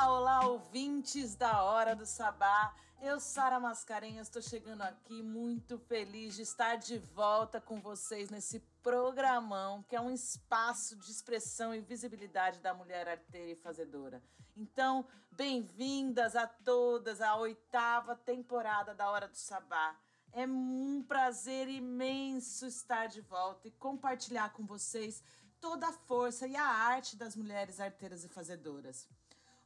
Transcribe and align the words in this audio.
Olá, 0.00 0.12
olá, 0.12 0.46
ouvintes 0.46 1.34
da 1.34 1.64
Hora 1.64 1.96
do 1.96 2.06
Sabá. 2.06 2.72
Eu, 3.02 3.18
Sara 3.18 3.58
Mascarenhas, 3.58 4.28
estou 4.28 4.40
chegando 4.40 4.82
aqui 4.82 5.24
muito 5.24 5.76
feliz 5.76 6.36
de 6.36 6.42
estar 6.42 6.76
de 6.76 6.98
volta 6.98 7.60
com 7.60 7.80
vocês 7.80 8.30
nesse 8.30 8.60
programão, 8.80 9.82
que 9.88 9.96
é 9.96 10.00
um 10.00 10.12
espaço 10.12 10.94
de 10.94 11.10
expressão 11.10 11.74
e 11.74 11.80
visibilidade 11.80 12.60
da 12.60 12.72
mulher 12.72 13.08
arteira 13.08 13.50
e 13.50 13.56
fazedora. 13.56 14.22
Então, 14.56 15.04
bem-vindas 15.32 16.36
a 16.36 16.46
todas 16.46 17.20
à 17.20 17.34
oitava 17.34 18.14
temporada 18.14 18.94
da 18.94 19.10
Hora 19.10 19.26
do 19.26 19.36
Sabá. 19.36 19.96
É 20.32 20.46
um 20.46 21.02
prazer 21.02 21.66
imenso 21.66 22.66
estar 22.66 23.06
de 23.08 23.20
volta 23.20 23.66
e 23.66 23.72
compartilhar 23.72 24.52
com 24.52 24.64
vocês 24.64 25.24
toda 25.60 25.88
a 25.88 25.92
força 25.92 26.46
e 26.46 26.54
a 26.54 26.64
arte 26.64 27.16
das 27.16 27.34
mulheres 27.34 27.80
arteiras 27.80 28.22
e 28.22 28.28
fazedoras. 28.28 29.08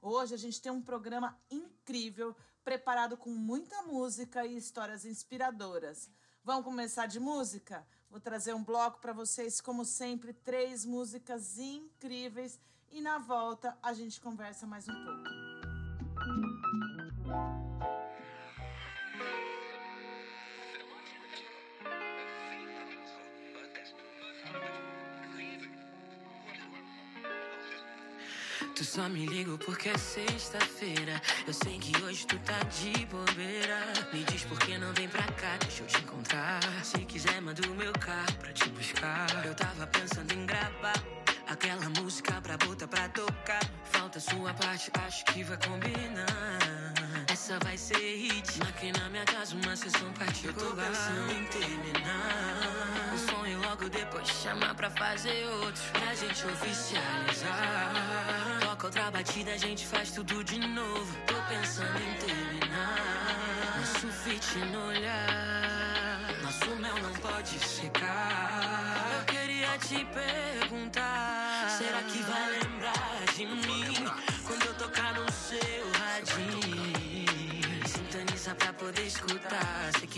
Hoje 0.05 0.35
a 0.35 0.37
gente 0.37 0.61
tem 0.61 0.73
um 0.73 0.83
programa 0.83 1.39
incrível, 1.49 2.35
preparado 2.65 3.17
com 3.17 3.31
muita 3.31 3.83
música 3.85 4.45
e 4.45 4.57
histórias 4.57 5.05
inspiradoras. 5.05 6.11
Vamos 6.43 6.65
começar 6.65 7.07
de 7.07 7.21
música? 7.21 7.87
Vou 8.11 8.19
trazer 8.19 8.53
um 8.53 8.65
bloco 8.65 9.01
para 9.01 9.13
vocês, 9.13 9.61
como 9.61 9.85
sempre, 9.85 10.33
três 10.33 10.85
músicas 10.85 11.57
incríveis 11.57 12.59
e 12.91 13.01
na 13.01 13.19
volta 13.19 13.79
a 13.81 13.93
gente 13.93 14.21
conversa 14.21 14.67
mais 14.67 14.89
um 14.89 15.05
pouco. 15.05 15.62
Só 28.95 29.09
me 29.09 29.25
ligo 29.25 29.57
porque 29.57 29.89
é 29.89 29.97
sexta-feira. 29.97 31.19
Eu 31.47 31.55
sei 31.55 31.79
que 31.79 31.97
hoje 32.03 32.27
tu 32.27 32.39
tá 32.41 32.59
de 32.65 33.07
bobeira. 33.07 33.79
Me 34.13 34.23
diz 34.25 34.45
por 34.45 34.59
que 34.59 34.77
não 34.77 34.93
vem 34.93 35.09
pra 35.09 35.23
cá, 35.23 35.57
deixa 35.63 35.83
eu 35.83 35.87
te 35.87 35.99
encontrar. 36.03 36.61
Se 36.85 36.99
quiser, 37.07 37.41
manda 37.41 37.67
o 37.67 37.75
meu 37.75 37.93
carro 37.95 38.35
pra 38.39 38.53
te 38.53 38.69
buscar. 38.69 39.47
Eu 39.47 39.55
tava 39.55 39.87
pensando 39.87 40.31
em 40.35 40.45
gravar 40.45 41.03
aquela 41.49 41.89
música 42.01 42.39
pra 42.43 42.59
botar 42.59 42.87
pra 42.87 43.09
tocar. 43.09 43.65
Falta 43.85 44.21
sua 44.21 44.53
parte, 44.53 44.91
acho 45.07 45.25
que 45.25 45.43
vai 45.43 45.57
combinar. 45.57 46.62
Essa 47.43 47.59
vai 47.65 47.77
ser 47.77 47.97
hit. 47.97 48.63
Aqui 48.69 48.93
na 48.93 49.09
minha 49.09 49.25
casa, 49.25 49.57
uma 49.57 49.75
sessão 49.75 50.13
particular. 50.13 50.55
Eu 50.55 50.71
tô 50.71 50.77
pensando 50.77 51.33
em 51.33 51.45
terminar. 51.47 53.13
Um 53.13 53.19
sonho 53.19 53.61
logo 53.63 53.89
depois 53.89 54.29
chamar 54.29 54.77
pra 54.77 54.89
fazer 54.91 55.45
outro. 55.49 55.83
Pra 55.91 56.15
gente 56.15 56.47
oficializar. 56.47 57.93
Toca 58.61 58.87
outra 58.87 59.11
batida, 59.11 59.55
a 59.55 59.57
gente 59.57 59.85
faz 59.85 60.13
tudo 60.13 60.45
de 60.45 60.61
novo. 60.61 61.19
Tô 61.27 61.35
pensando 61.53 61.99
em 61.99 62.15
terminar. 62.25 63.77
Nosso 63.77 64.07
fit 64.23 64.59
no 64.59 64.87
olhar. 64.87 66.21
Nosso 66.45 66.77
mel 66.77 66.97
não 66.99 67.13
pode 67.15 67.59
secar. 67.59 69.19
Eu 69.19 69.25
queria 69.25 69.77
te 69.79 70.05
perguntar: 70.05 70.42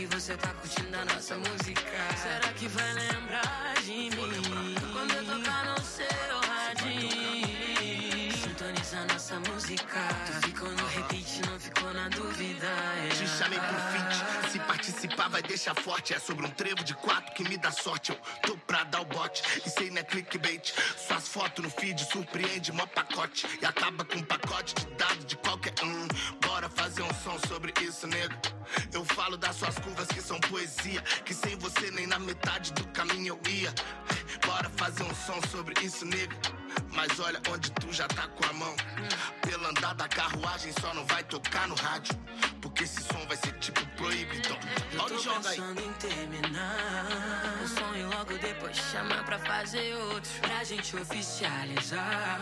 que 0.06 0.15
você 0.15 0.37
tá 0.37 0.48
curtindo 0.48 0.97
a 0.97 1.04
nossa 1.06 1.37
música. 1.37 1.82
Será 2.22 2.53
que 2.54 2.69
vai 2.69 2.92
lembrar 2.92 3.75
de 3.82 3.92
mim 3.92 4.10
quando 4.92 5.15
eu 5.15 5.25
tocar 5.25 5.65
no 5.65 5.81
seu 5.82 6.41
radinho? 6.47 8.32
Sintoniza 8.32 9.04
nossa 9.06 9.41
música. 9.41 10.00
Tu 10.26 10.47
ficou 10.47 10.69
no 10.70 10.87
repeat, 10.87 11.41
não 11.48 11.59
ficou 11.59 11.94
na 11.94 12.09
dúvida. 12.10 12.66
é. 12.66 13.09
Te 13.09 13.26
chamei 13.26 13.59
pro 13.59 13.78
feat, 13.93 14.50
se 14.50 14.59
participar 14.60 15.28
vai 15.31 15.43
deixar 15.43 15.75
forte. 15.75 16.12
É 16.12 16.19
sobre 16.19 16.47
um 16.47 16.50
trevo 16.50 16.84
de 16.84 16.94
quatro 16.94 17.32
que 17.34 17.44
me 17.44 17.56
dá 17.56 17.70
sorte. 17.70 18.12
Eu 18.12 18.19
tô 18.43 18.56
pra 18.59 18.84
dar 18.84 19.00
o 19.00 19.04
bote, 19.06 19.43
isso 19.64 19.81
aí 19.81 19.91
não 19.91 20.00
é 20.00 20.04
clickbait. 20.04 20.75
Suas 20.98 21.28
fotos 21.28 21.64
no 21.64 21.70
feed 21.70 22.04
surpreende 22.04 22.72
mó 22.72 22.87
pacote. 22.87 23.47
E 23.62 23.64
acaba 23.64 24.04
com 24.04 24.19
um 24.19 24.25
pacote 24.25 24.75
de 24.75 24.87
dados 24.97 25.25
de 25.25 25.37
qualquer 25.37 25.72
um. 25.82 26.44
Bora 26.54 26.69
fazer 26.69 27.03
um 27.03 27.12
som 27.15 27.37
sobre 27.48 27.75
isso, 27.82 28.06
nego. 28.06 28.32
Eu 28.92 29.04
falo 29.06 29.37
das 29.37 29.56
suas 29.56 29.76
curvas 29.81 30.06
que 30.06 30.22
são 30.22 30.38
poesia. 30.38 31.03
Que 31.25 31.34
sem 31.34 31.56
você 31.59 31.91
nem 31.91 32.06
na 32.06 32.16
metade 32.16 32.72
do 32.75 32.87
caminho 32.91 33.37
eu 33.44 33.53
ia. 33.53 33.75
Bora 34.47 34.70
fazer 34.76 35.03
um 35.03 35.14
som 35.16 35.41
sobre 35.50 35.75
isso, 35.84 36.04
nego. 36.04 36.32
Mas 36.93 37.19
olha 37.19 37.43
onde 37.50 37.72
tu 37.72 37.93
já 37.93 38.06
tá 38.06 38.28
com 38.28 38.44
a 38.44 38.53
mão. 38.53 38.76
Pelo 39.43 39.66
andar 39.66 39.94
da 39.94 40.06
carruagem 40.06 40.72
só 40.81 40.94
não 40.94 41.04
vai 41.06 41.25
tocar 41.25 41.66
no 41.66 41.75
rádio. 41.75 42.14
Porque 42.62 42.84
esse 42.84 43.03
som 43.03 43.26
vai 43.26 43.37
ser 43.37 43.53
tipo 43.59 43.84
proibido. 43.97 44.56
Olha 44.98 45.16
o 45.16 45.19
jogo 45.22 45.47
aí. 45.48 45.56
pensando 45.56 45.81
em 45.81 45.93
terminar 45.94 47.59
Um 47.62 47.66
sonho 47.66 48.10
logo 48.10 48.38
depois 48.38 48.76
chamar 48.76 49.25
pra 49.25 49.38
fazer 49.38 49.94
outro 49.94 50.31
Pra 50.41 50.62
gente 50.64 50.97
oficializar 50.97 52.41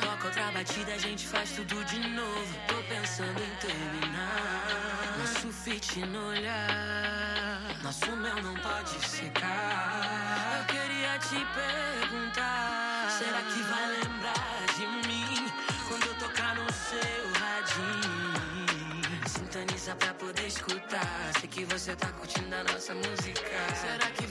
Toca 0.00 0.26
outra 0.26 0.50
batida, 0.52 0.94
a 0.94 0.98
gente 0.98 1.26
faz 1.26 1.52
tudo 1.52 1.84
de 1.84 1.98
novo 2.08 2.54
Tô 2.66 2.82
pensando 2.94 3.35
terminar 3.60 5.16
Nosso 5.18 5.52
fit 5.52 6.00
no 6.06 6.28
olhar. 6.28 7.60
Nosso 7.82 8.10
mel 8.16 8.42
não 8.42 8.54
pode 8.54 9.06
secar 9.06 10.58
Eu 10.58 10.64
queria 10.66 11.18
te 11.18 11.46
perguntar 11.54 13.08
Será 13.18 13.40
que 13.40 13.62
vai 13.62 13.86
lembrar 13.92 14.66
de 14.76 15.08
mim? 15.08 15.50
Quando 15.88 16.06
eu 16.06 16.14
tocar 16.16 16.54
no 16.54 16.70
seu 16.72 17.32
radinho. 17.40 18.26
Sintoniza 19.26 19.94
pra 19.96 20.12
poder 20.14 20.46
escutar. 20.46 21.32
Sei 21.40 21.48
que 21.48 21.64
você 21.64 21.96
tá 21.96 22.08
curtindo 22.08 22.54
a 22.54 22.64
nossa 22.64 22.94
música. 22.94 23.74
Será 23.74 24.10
que 24.10 24.25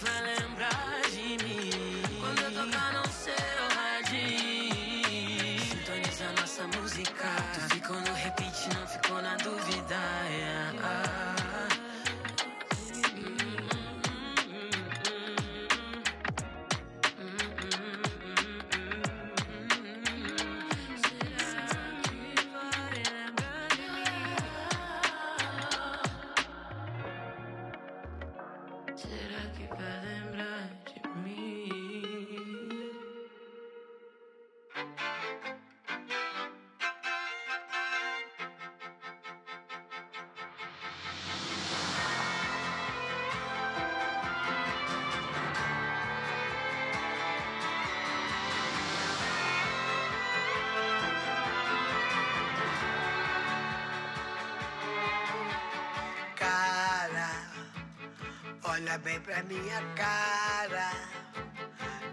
bem 58.99 59.19
pra 59.19 59.43
minha 59.43 59.81
cara. 59.95 60.91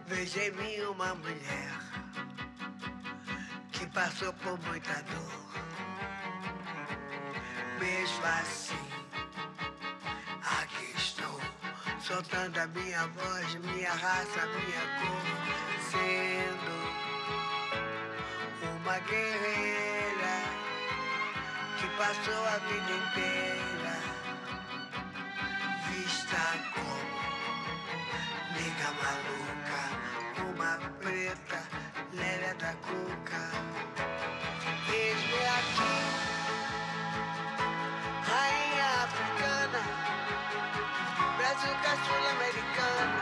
Veja 0.07 0.45
em 0.45 0.51
mim 0.53 0.81
uma 0.91 1.15
mulher 1.15 1.73
que 3.73 3.87
passou 3.89 4.33
por 4.35 4.59
muita 4.63 4.95
dor. 5.03 5.43
Mesmo 7.79 8.25
assim, 8.25 8.89
aqui 10.61 10.93
estou, 10.97 11.41
soltando 12.01 12.59
a 12.59 12.67
minha 12.69 13.07
voz, 13.09 13.55
minha 13.57 13.93
raça, 13.93 14.47
minha 14.47 14.83
cor, 14.99 15.23
sendo 15.91 16.73
uma 18.81 18.99
guerreira 18.99 20.35
que 21.79 21.87
passou 21.97 22.47
a 22.47 22.59
vida 22.59 22.93
inteira 22.93 23.63
vista 25.93 26.72
nega 28.55 28.91
maluca, 29.01 29.83
uma 30.51 30.73
preta, 31.01 31.61
lélia 32.13 32.55
da 32.55 32.73
cuca. 32.85 33.43
Eis-me 34.93 35.43
aqui, 35.59 35.95
rainha 38.29 38.91
africana, 39.05 39.83
brazuca 41.39 41.93
sul-americana, 42.05 43.22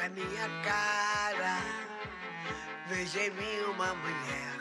pra 0.00 0.08
minha 0.08 0.48
cara. 0.64 1.58
Veja 2.88 3.20
em 3.20 3.30
mim 3.32 3.60
uma 3.74 3.94
mulher 3.94 4.58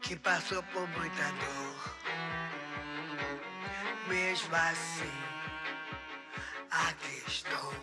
que 0.00 0.14
passou 0.16 0.62
por 0.62 0.88
muita 0.88 1.24
dor. 1.24 1.94
Mesmo 4.06 4.54
assim, 4.54 5.12
aqui 6.70 7.22
estou, 7.26 7.74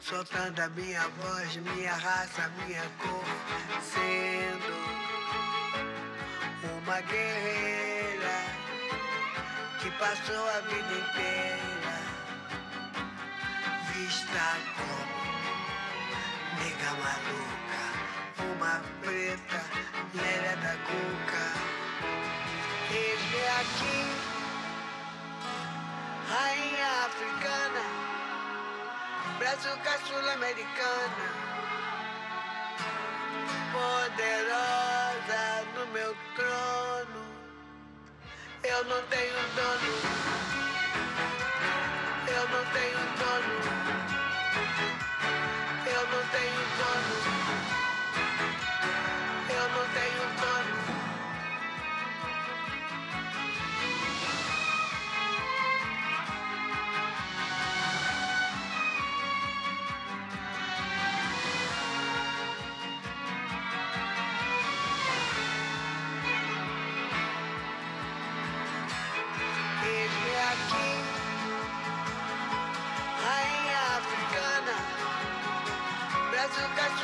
soltando 0.00 0.60
a 0.60 0.68
minha 0.70 1.08
voz, 1.08 1.56
minha 1.56 1.94
raça, 1.94 2.50
minha 2.66 2.82
cor, 2.98 3.24
sendo 3.80 4.72
uma 6.82 7.00
guerreira 7.00 8.44
que 9.80 9.90
passou 9.92 10.48
a 10.50 10.60
vida 10.60 10.94
inteira 10.94 11.71
vista 14.02 14.46
como 14.76 14.98
nega 16.58 16.90
maluca, 17.02 17.84
uma 18.52 18.74
preta, 19.00 19.60
velha 20.12 20.56
da 20.56 20.74
cuca. 20.86 21.46
Eis-me 22.90 23.42
aqui, 23.60 24.00
rainha 26.30 26.90
africana, 27.06 27.84
brazuca 29.38 29.94
sul-americana, 30.06 31.28
poderosa 33.72 35.44
no 35.76 35.86
meu 35.92 36.12
trono. 36.34 37.22
Eu 38.64 38.84
não 38.84 39.02
tenho 39.06 39.42
dono, 39.54 39.94
eu 42.28 42.48
não 42.48 42.64
tenho 42.72 42.98
dono. 43.18 43.81
Eu 45.86 46.06
não 46.08 46.24
tenho 46.26 46.81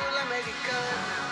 brazuca 0.07 1.28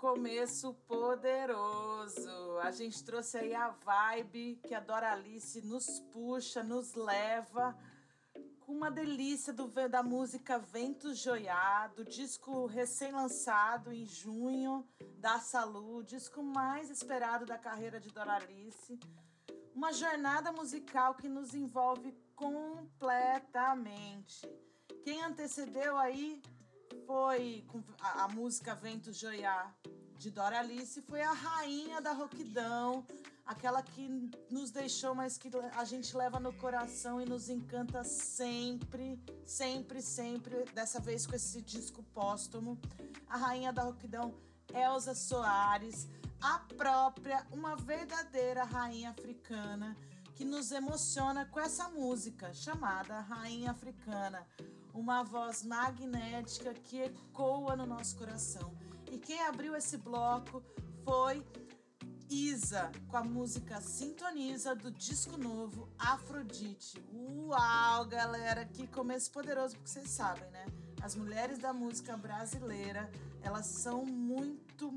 começo 0.00 0.72
poderoso! 0.88 2.58
A 2.62 2.70
gente 2.70 3.04
trouxe 3.04 3.36
aí 3.36 3.54
a 3.54 3.68
vibe 3.68 4.58
que 4.66 4.74
a 4.74 4.80
Doralice 4.80 5.60
nos 5.60 6.00
puxa, 6.10 6.62
nos 6.62 6.94
leva 6.94 7.76
com 8.60 8.72
uma 8.72 8.90
delícia 8.90 9.52
do, 9.52 9.68
da 9.68 10.02
música 10.02 10.58
Vento 10.58 11.14
Joiado, 11.14 12.02
disco 12.02 12.64
recém-lançado 12.64 13.92
em 13.92 14.06
junho 14.06 14.88
da 15.18 15.38
Saúde, 15.38 16.16
disco 16.16 16.42
mais 16.42 16.88
esperado 16.88 17.44
da 17.44 17.58
carreira 17.58 18.00
de 18.00 18.08
Doralice. 18.08 18.98
Uma 19.74 19.92
jornada 19.92 20.50
musical 20.50 21.14
que 21.14 21.28
nos 21.28 21.52
envolve 21.52 22.16
completamente. 22.34 24.50
Quem 25.04 25.22
antecedeu 25.22 25.98
aí 25.98 26.40
foi 27.06 27.64
a, 28.00 28.24
a 28.24 28.28
música 28.28 28.74
Vento 28.74 29.12
Joiá 29.12 29.72
de 30.18 30.30
Doralice, 30.30 31.00
foi 31.02 31.22
a 31.22 31.32
rainha 31.32 32.00
da 32.00 32.12
roquidão, 32.12 33.06
aquela 33.46 33.82
que 33.82 34.30
nos 34.50 34.70
deixou, 34.70 35.14
mas 35.14 35.38
que 35.38 35.50
a 35.76 35.84
gente 35.84 36.14
leva 36.14 36.38
no 36.38 36.52
coração 36.52 37.20
e 37.20 37.24
nos 37.24 37.48
encanta 37.48 38.04
sempre, 38.04 39.18
sempre, 39.46 40.02
sempre, 40.02 40.64
dessa 40.74 41.00
vez 41.00 41.26
com 41.26 41.34
esse 41.34 41.62
disco 41.62 42.02
póstumo. 42.12 42.78
A 43.28 43.36
rainha 43.36 43.72
da 43.72 43.82
roquidão, 43.82 44.34
Elza 44.74 45.14
Soares, 45.14 46.06
a 46.40 46.58
própria, 46.76 47.46
uma 47.50 47.74
verdadeira 47.74 48.64
rainha 48.64 49.10
africana 49.10 49.96
que 50.40 50.44
nos 50.44 50.72
emociona 50.72 51.44
com 51.44 51.60
essa 51.60 51.88
música 51.90 52.54
chamada 52.54 53.20
Rainha 53.20 53.72
Africana, 53.72 54.46
uma 54.92 55.22
voz 55.22 55.62
magnética 55.62 56.74
que 56.74 57.00
ecoa 57.02 57.76
no 57.76 57.86
nosso 57.86 58.16
coração. 58.16 58.74
E 59.10 59.18
quem 59.18 59.40
abriu 59.42 59.74
esse 59.74 59.96
bloco 59.96 60.62
foi 61.04 61.44
Isa, 62.28 62.92
com 63.08 63.16
a 63.16 63.24
música 63.24 63.80
Sintoniza 63.80 64.74
do 64.74 64.90
disco 64.90 65.36
novo 65.36 65.88
Afrodite. 65.98 67.04
Uau, 67.12 68.04
galera, 68.06 68.64
que 68.64 68.86
começo 68.86 69.32
poderoso, 69.32 69.74
porque 69.74 69.90
vocês 69.90 70.10
sabem, 70.10 70.48
né? 70.50 70.66
As 71.02 71.16
mulheres 71.16 71.58
da 71.58 71.72
música 71.72 72.16
brasileira, 72.16 73.10
elas 73.42 73.66
são 73.66 74.04
muito 74.04 74.96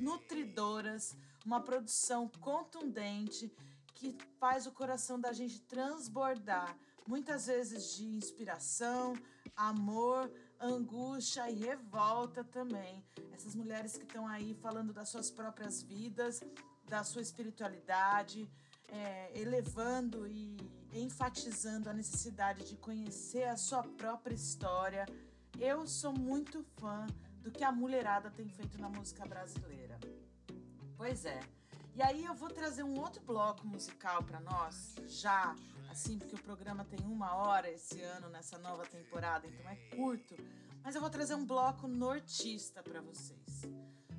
nutridoras, 0.00 1.14
uma 1.44 1.60
produção 1.60 2.26
contundente 2.40 3.52
que 3.94 4.16
faz 4.40 4.66
o 4.66 4.72
coração 4.72 5.20
da 5.20 5.32
gente 5.32 5.60
transbordar, 5.60 6.74
muitas 7.06 7.46
vezes 7.46 7.96
de 7.96 8.04
inspiração, 8.04 9.14
amor, 9.56 10.30
angústia 10.60 11.50
e 11.50 11.54
revolta 11.54 12.42
também. 12.44 13.04
Essas 13.32 13.54
mulheres 13.54 13.96
que 13.96 14.04
estão 14.04 14.26
aí 14.26 14.54
falando 14.54 14.92
das 14.92 15.08
suas 15.08 15.30
próprias 15.30 15.82
vidas, 15.82 16.42
da 16.88 17.04
sua 17.04 17.22
espiritualidade, 17.22 18.48
é, 18.88 19.30
elevando 19.38 20.26
e 20.26 20.56
enfatizando 20.92 21.90
a 21.90 21.92
necessidade 21.92 22.68
de 22.68 22.76
conhecer 22.76 23.44
a 23.44 23.56
sua 23.56 23.82
própria 23.82 24.34
história. 24.34 25.06
Eu 25.58 25.86
sou 25.86 26.12
muito 26.12 26.64
fã 26.78 27.06
do 27.42 27.50
que 27.50 27.64
a 27.64 27.72
mulherada 27.72 28.30
tem 28.30 28.48
feito 28.48 28.80
na 28.80 28.88
música 28.88 29.26
brasileira. 29.26 29.98
Pois 30.96 31.24
é. 31.24 31.40
E 31.94 32.02
aí 32.02 32.24
eu 32.24 32.34
vou 32.34 32.48
trazer 32.48 32.82
um 32.82 32.98
outro 32.98 33.22
bloco 33.22 33.66
musical 33.66 34.22
para 34.22 34.40
nós, 34.40 34.96
já 35.06 35.54
assim, 35.94 36.18
porque 36.18 36.34
o 36.34 36.42
programa 36.42 36.84
tem 36.84 36.98
uma 37.06 37.36
hora 37.36 37.70
esse 37.70 38.02
ano 38.02 38.28
nessa 38.28 38.58
nova 38.58 38.84
temporada, 38.84 39.46
então 39.46 39.68
é 39.70 39.76
curto. 39.96 40.34
Mas 40.82 40.96
eu 40.96 41.00
vou 41.00 41.08
trazer 41.08 41.36
um 41.36 41.46
bloco 41.46 41.86
nortista 41.86 42.82
para 42.82 43.00
vocês. 43.00 43.62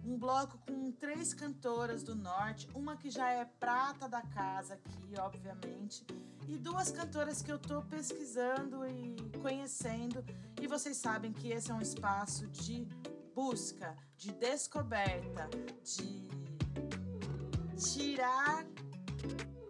Um 0.03 0.17
bloco 0.17 0.58
com 0.60 0.91
três 0.94 1.34
cantoras 1.34 2.01
do 2.01 2.15
norte, 2.15 2.70
uma 2.74 2.96
que 2.96 3.10
já 3.10 3.29
é 3.29 3.44
prata 3.44 4.08
da 4.08 4.22
casa 4.22 4.75
aqui, 4.75 5.20
obviamente, 5.20 6.05
e 6.48 6.58
duas 6.58 6.91
cantoras 6.91 7.41
que 7.41 7.51
eu 7.51 7.60
tô 7.60 7.82
pesquisando 7.82 8.88
e 8.88 9.17
conhecendo. 9.41 10.24
E 10.62 10.67
vocês 10.67 10.96
sabem 10.96 11.34
que 11.34 11.50
esse 11.50 11.72
é 11.72 11.74
um 11.74 11.82
espaço 11.82 12.48
de 12.48 12.88
busca, 13.34 13.98
de 14.15 14.32
descoberta, 14.32 15.50
de 15.84 16.29
tirar 17.77 18.65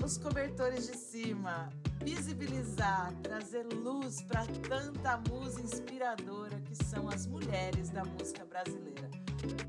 os 0.03 0.17
cobertores 0.19 0.85
de 0.85 0.95
cima, 0.95 1.67
visibilizar, 2.05 3.11
trazer 3.23 3.65
luz 3.73 4.21
para 4.21 4.45
tanta 4.69 5.17
musa 5.27 5.59
inspiradora 5.59 6.61
que 6.61 6.75
são 6.75 7.09
as 7.09 7.25
mulheres 7.25 7.89
da 7.89 8.05
música 8.05 8.45
brasileira. 8.45 9.09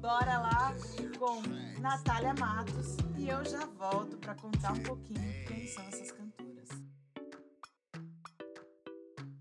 Bora 0.00 0.38
lá 0.38 0.74
com 1.18 1.40
Natália 1.80 2.34
Matos 2.34 2.98
e 3.16 3.28
eu 3.30 3.42
já 3.42 3.64
volto 3.64 4.18
para 4.18 4.34
contar 4.34 4.72
um 4.72 4.82
pouquinho 4.82 5.46
quem 5.46 5.66
são 5.66 5.82
essas 5.88 6.12
cantoras. 6.12 6.68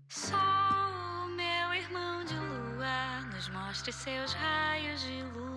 Sol, 0.08 1.28
meu 1.36 1.74
irmão 1.74 2.24
de 2.24 2.34
lua, 2.34 3.20
nos 3.34 3.48
mostre 3.50 3.92
seus 3.92 4.32
raios 4.32 5.02
de 5.02 5.22
luz. 5.22 5.55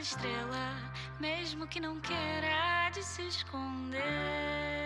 Estrela, 0.00 0.76
mesmo 1.18 1.66
que 1.66 1.78
não 1.78 2.00
queira 2.00 2.90
de 2.90 3.02
se 3.02 3.22
esconder. 3.22 4.79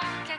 Sol 0.00 0.29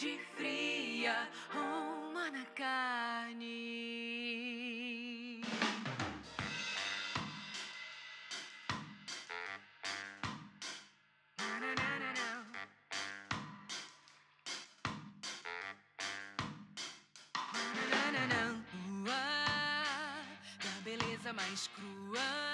de 0.00 0.18
fria 0.34 1.28
uma 1.52 2.30
Na, 2.30 2.46
carne, 2.56 3.50
na, 18.10 18.26
na, 18.26 18.42
Ua, 19.04 19.26
da 20.64 20.80
beleza 20.82 21.30
mais 21.34 21.66
crua. 21.68 22.49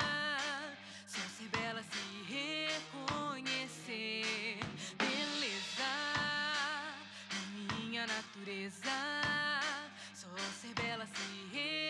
natureza. 8.47 8.91
Só 10.15 10.29
ser 10.61 10.73
bela 10.75 11.05
se 11.07 11.53
realiza. 11.53 11.86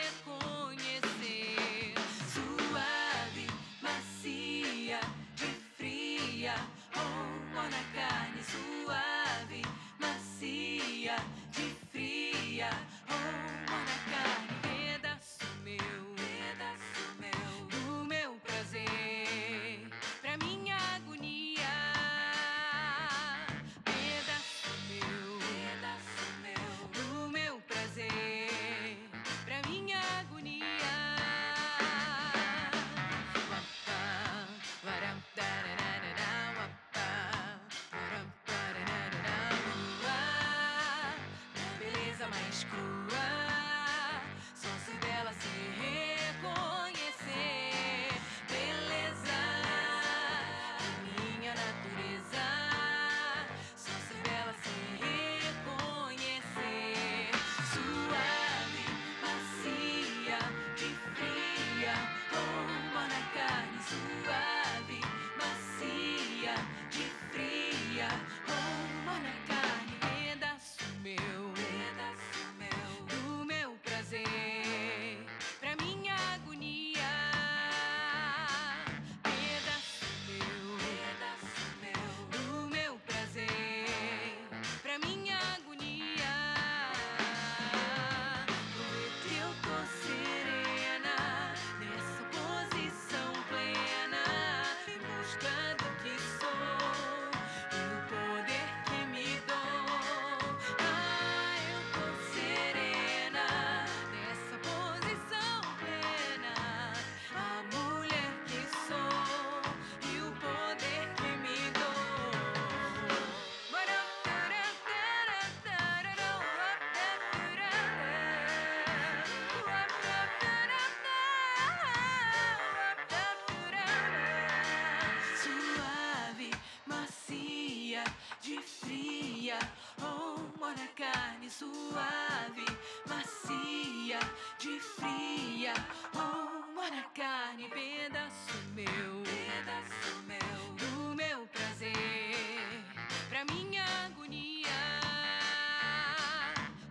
suave, 131.96 132.66
macia, 133.08 134.20
de 134.58 134.78
fria. 134.78 135.72
Oh, 136.14 136.90
na 136.90 137.02
carne, 137.14 137.68
pedaço 137.68 138.58
meu, 138.74 139.22
pedaço 139.24 140.12
meu, 140.26 140.74
do 140.76 141.14
meu 141.14 141.46
prazer, 141.48 142.84
pra 143.30 143.44
minha 143.46 143.84
agonia. 144.04 144.78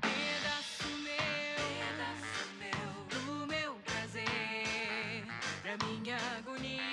Pedaço 0.01 0.87
meu, 1.07 1.61
pedaço 1.77 2.47
meu, 2.59 2.95
do 3.13 3.47
meu 3.47 3.75
prazer, 3.85 5.23
pra 5.61 5.77
minha 5.85 6.17
agonia. 6.39 6.84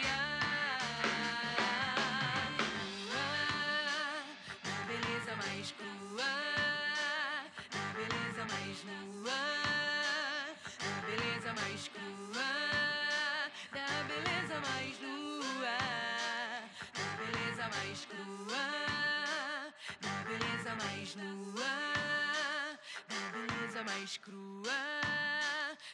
beleza 20.72 20.76
mais 20.76 21.14
nua, 21.16 22.74
da 23.08 23.32
beleza 23.32 23.84
mais 23.84 24.16
crua, 24.16 24.70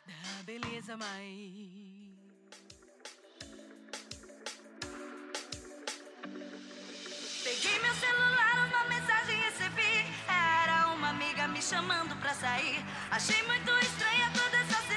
da 0.06 0.42
beleza 0.44 0.96
mais. 0.96 1.38
Peguei 7.42 7.78
meu 7.80 7.94
celular, 7.94 8.68
uma 8.68 8.84
mensagem 8.84 9.40
recebi. 9.40 10.06
Era 10.28 10.88
uma 10.88 11.08
amiga 11.10 11.48
me 11.48 11.62
chamando 11.62 12.14
pra 12.20 12.34
sair. 12.34 12.84
Achei 13.10 13.42
muito 13.44 13.70
estranha 13.78 14.30
toda 14.32 14.56
essa 14.58 14.87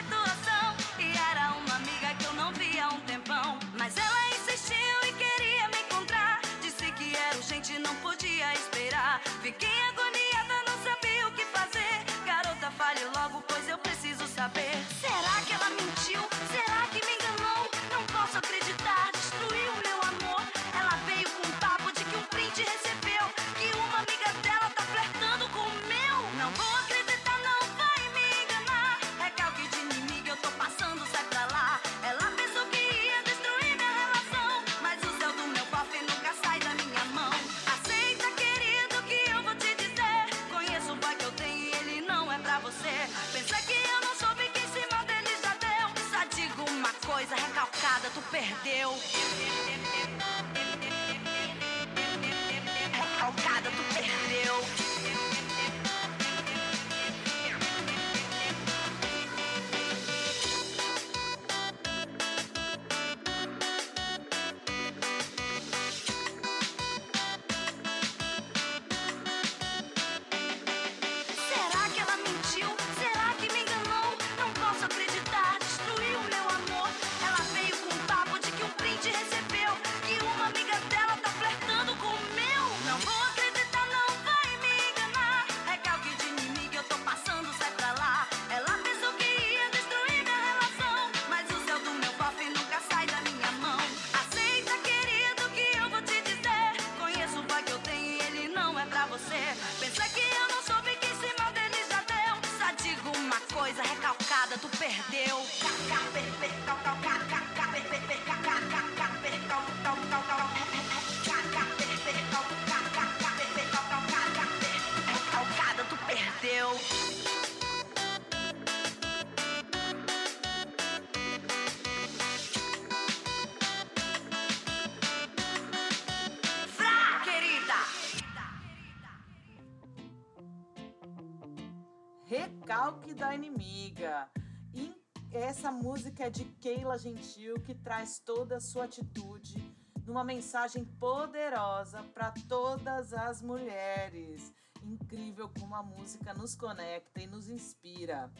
Recalque 132.31 133.13
da 133.13 133.35
Inimiga. 133.35 134.29
E 134.73 134.95
essa 135.33 135.69
música 135.69 136.27
é 136.27 136.29
de 136.29 136.45
Keila 136.45 136.97
Gentil, 136.97 137.55
que 137.55 137.75
traz 137.75 138.19
toda 138.19 138.55
a 138.55 138.61
sua 138.61 138.85
atitude 138.85 139.61
numa 140.07 140.23
mensagem 140.23 140.85
poderosa 140.85 142.01
para 142.13 142.31
todas 142.47 143.11
as 143.11 143.41
mulheres. 143.41 144.53
Incrível 144.81 145.51
como 145.59 145.75
a 145.75 145.83
música 145.83 146.33
nos 146.33 146.55
conecta 146.55 147.21
e 147.21 147.27
nos 147.27 147.49
inspira. 147.49 148.31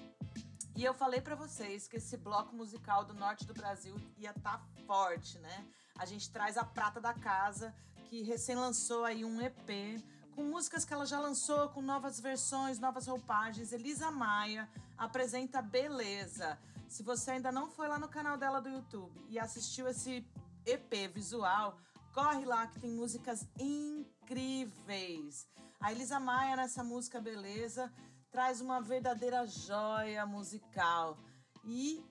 E 0.74 0.86
eu 0.86 0.94
falei 0.94 1.20
para 1.20 1.36
vocês 1.36 1.86
que 1.86 1.98
esse 1.98 2.16
bloco 2.16 2.56
musical 2.56 3.04
do 3.04 3.14
norte 3.14 3.46
do 3.46 3.54
Brasil 3.54 3.98
ia 4.18 4.30
estar 4.30 4.58
tá 4.58 4.66
forte, 4.88 5.38
né? 5.40 5.68
A 5.98 6.06
gente 6.06 6.32
traz 6.32 6.58
a 6.58 6.64
Prata 6.64 7.02
da 7.02 7.14
Casa, 7.14 7.76
que 8.06 8.24
recém 8.24 8.56
lançou 8.56 9.04
aí 9.04 9.26
um 9.26 9.42
EP 9.42 10.02
com 10.36 10.44
músicas 10.44 10.86
que 10.86 10.94
ela 10.94 11.06
já 11.06 11.20
lançou, 11.20 11.70
com 11.70 11.82
novas 11.82 12.20
versões, 12.20 12.80
novas 12.80 13.08
roupagens. 13.08 13.72
Elisa 13.72 14.10
Maia 14.12 14.70
apresenta 14.98 15.62
Beleza. 15.62 16.58
Se 16.88 17.04
você 17.04 17.32
ainda 17.32 17.52
não 17.52 17.70
foi 17.70 17.88
lá 17.88 17.98
no 17.98 18.08
canal 18.08 18.38
dela 18.38 18.62
do 18.62 18.70
YouTube 18.70 19.26
e 19.30 19.40
assistiu 19.40 19.88
esse 19.88 20.26
EP 20.66 21.14
visual, 21.14 21.78
corre 22.14 22.46
lá 22.46 22.68
que 22.68 22.80
tem 22.80 22.92
músicas 22.92 23.48
incríveis. 23.60 25.48
A 25.80 25.92
Elisa 25.92 26.20
Maia 26.20 26.56
nessa 26.56 26.84
música 26.84 27.20
Beleza 27.20 27.92
traz 28.30 28.62
uma 28.62 28.82
verdadeira 28.82 29.46
joia 29.46 30.26
musical. 30.26 31.18
E 31.66 32.04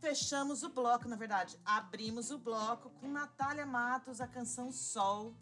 fechamos 0.00 0.62
o 0.62 0.68
bloco, 0.68 1.08
na 1.08 1.16
verdade, 1.16 1.58
abrimos 1.64 2.30
o 2.30 2.38
bloco 2.38 2.90
com 3.00 3.08
Natália 3.08 3.66
Matos, 3.66 4.20
a 4.20 4.26
canção 4.26 4.70
Sol, 4.70 5.34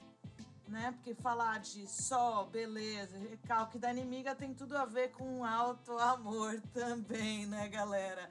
né? 0.68 0.92
Porque 0.92 1.14
falar 1.14 1.61
de 1.61 1.87
sol, 1.87 2.46
beleza, 2.46 3.18
recalque 3.18 3.79
da 3.79 3.90
inimiga 3.90 4.35
tem 4.35 4.55
tudo 4.55 4.77
a 4.77 4.85
ver 4.85 5.11
com 5.12 5.44
alto 5.44 5.98
amor 5.98 6.61
também, 6.72 7.46
né, 7.46 7.68
galera? 7.68 8.29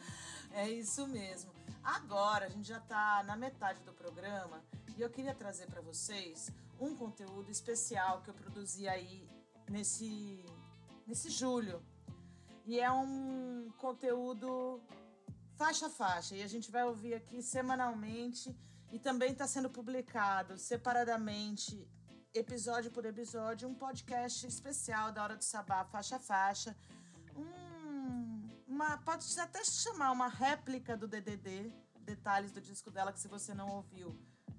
É 0.52 0.70
isso 0.70 1.08
mesmo. 1.08 1.52
Agora 1.84 2.46
a 2.46 2.50
gente 2.50 2.68
já 2.68 2.80
tá 2.80 3.24
na 3.24 3.36
metade 3.36 3.82
do 3.84 3.94
programa 3.94 4.64
e 4.98 5.02
eu 5.02 5.10
queria 5.10 5.34
trazer 5.34 5.68
para 5.68 5.82
vocês 5.82 6.52
um 6.80 6.96
conteúdo 6.96 7.52
especial 7.52 8.22
que 8.22 8.30
eu 8.30 8.34
produzi 8.34 8.88
aí 8.88 9.28
nesse 9.70 10.44
nesse 11.06 11.30
julho. 11.30 11.82
E 12.66 12.80
é 12.80 12.90
um 12.92 13.70
conteúdo 13.78 14.82
faixa 15.56 15.88
a 15.88 15.90
faixa. 15.90 16.36
E 16.36 16.44
a 16.44 16.48
gente 16.48 16.72
vai 16.72 16.84
ouvir 16.84 17.14
aqui 17.14 17.42
semanalmente. 17.42 18.56
E 18.92 19.00
também 19.00 19.32
está 19.32 19.48
sendo 19.48 19.70
publicado 19.70 20.58
separadamente, 20.58 21.88
episódio 22.34 22.90
por 22.90 23.06
episódio, 23.06 23.70
um 23.70 23.76
podcast 23.76 24.48
especial 24.48 25.12
da 25.12 25.22
Hora 25.22 25.36
do 25.36 25.44
Sabá, 25.44 25.86
faixa 25.86 26.16
a 26.16 26.20
faixa. 26.20 26.76
Um, 27.36 28.50
uma, 28.68 28.98
pode 28.98 29.24
até 29.40 29.64
chamar 29.64 30.12
uma 30.12 30.28
réplica 30.28 30.98
do 30.98 31.08
DDD, 31.08 31.72
detalhes 32.00 32.52
do 32.52 32.60
disco 32.60 32.90
dela 32.90 33.14
que 33.14 33.20
se 33.20 33.28
você 33.28 33.54
não 33.54 33.70
ouviu, 33.70 34.18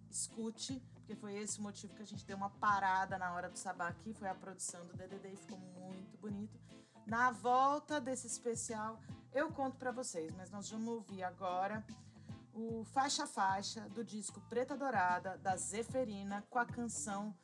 escute, 0.09 0.81
porque 0.95 1.17
foi 1.17 1.35
esse 1.35 1.59
o 1.59 1.63
motivo 1.63 1.95
que 1.95 2.03
a 2.03 2.07
gente 2.07 2.25
deu 2.25 2.37
uma 2.37 2.49
parada 2.49 3.19
na 3.19 3.35
Hora 3.35 3.51
do 3.51 3.59
Sabá 3.59 3.89
aqui, 3.89 4.15
foi 4.15 4.29
a 4.29 4.35
produção 4.35 4.87
do 4.87 4.97
DDD 4.97 5.33
e 5.33 5.37
ficou 5.37 5.59
muito 5.59 6.17
bonito. 6.19 6.57
Na 7.05 7.33
volta 7.33 8.01
desse 8.01 8.29
especial, 8.29 9.01
eu 9.33 9.51
conto 9.51 9.77
para 9.77 9.91
vocês, 9.91 10.33
mas 10.37 10.49
nós 10.49 10.71
vamos 10.71 10.87
ouvir 10.87 11.25
agora 11.25 11.85
o 12.55 12.85
Faixa 12.85 13.27
Faixa 13.27 13.81
do 13.91 14.05
disco 14.05 14.41
Preta 14.43 14.77
Dourada 14.77 15.37
da 15.39 15.57
Zeferina 15.57 16.45
com 16.49 16.61
a 16.61 16.65
canção 16.65 17.35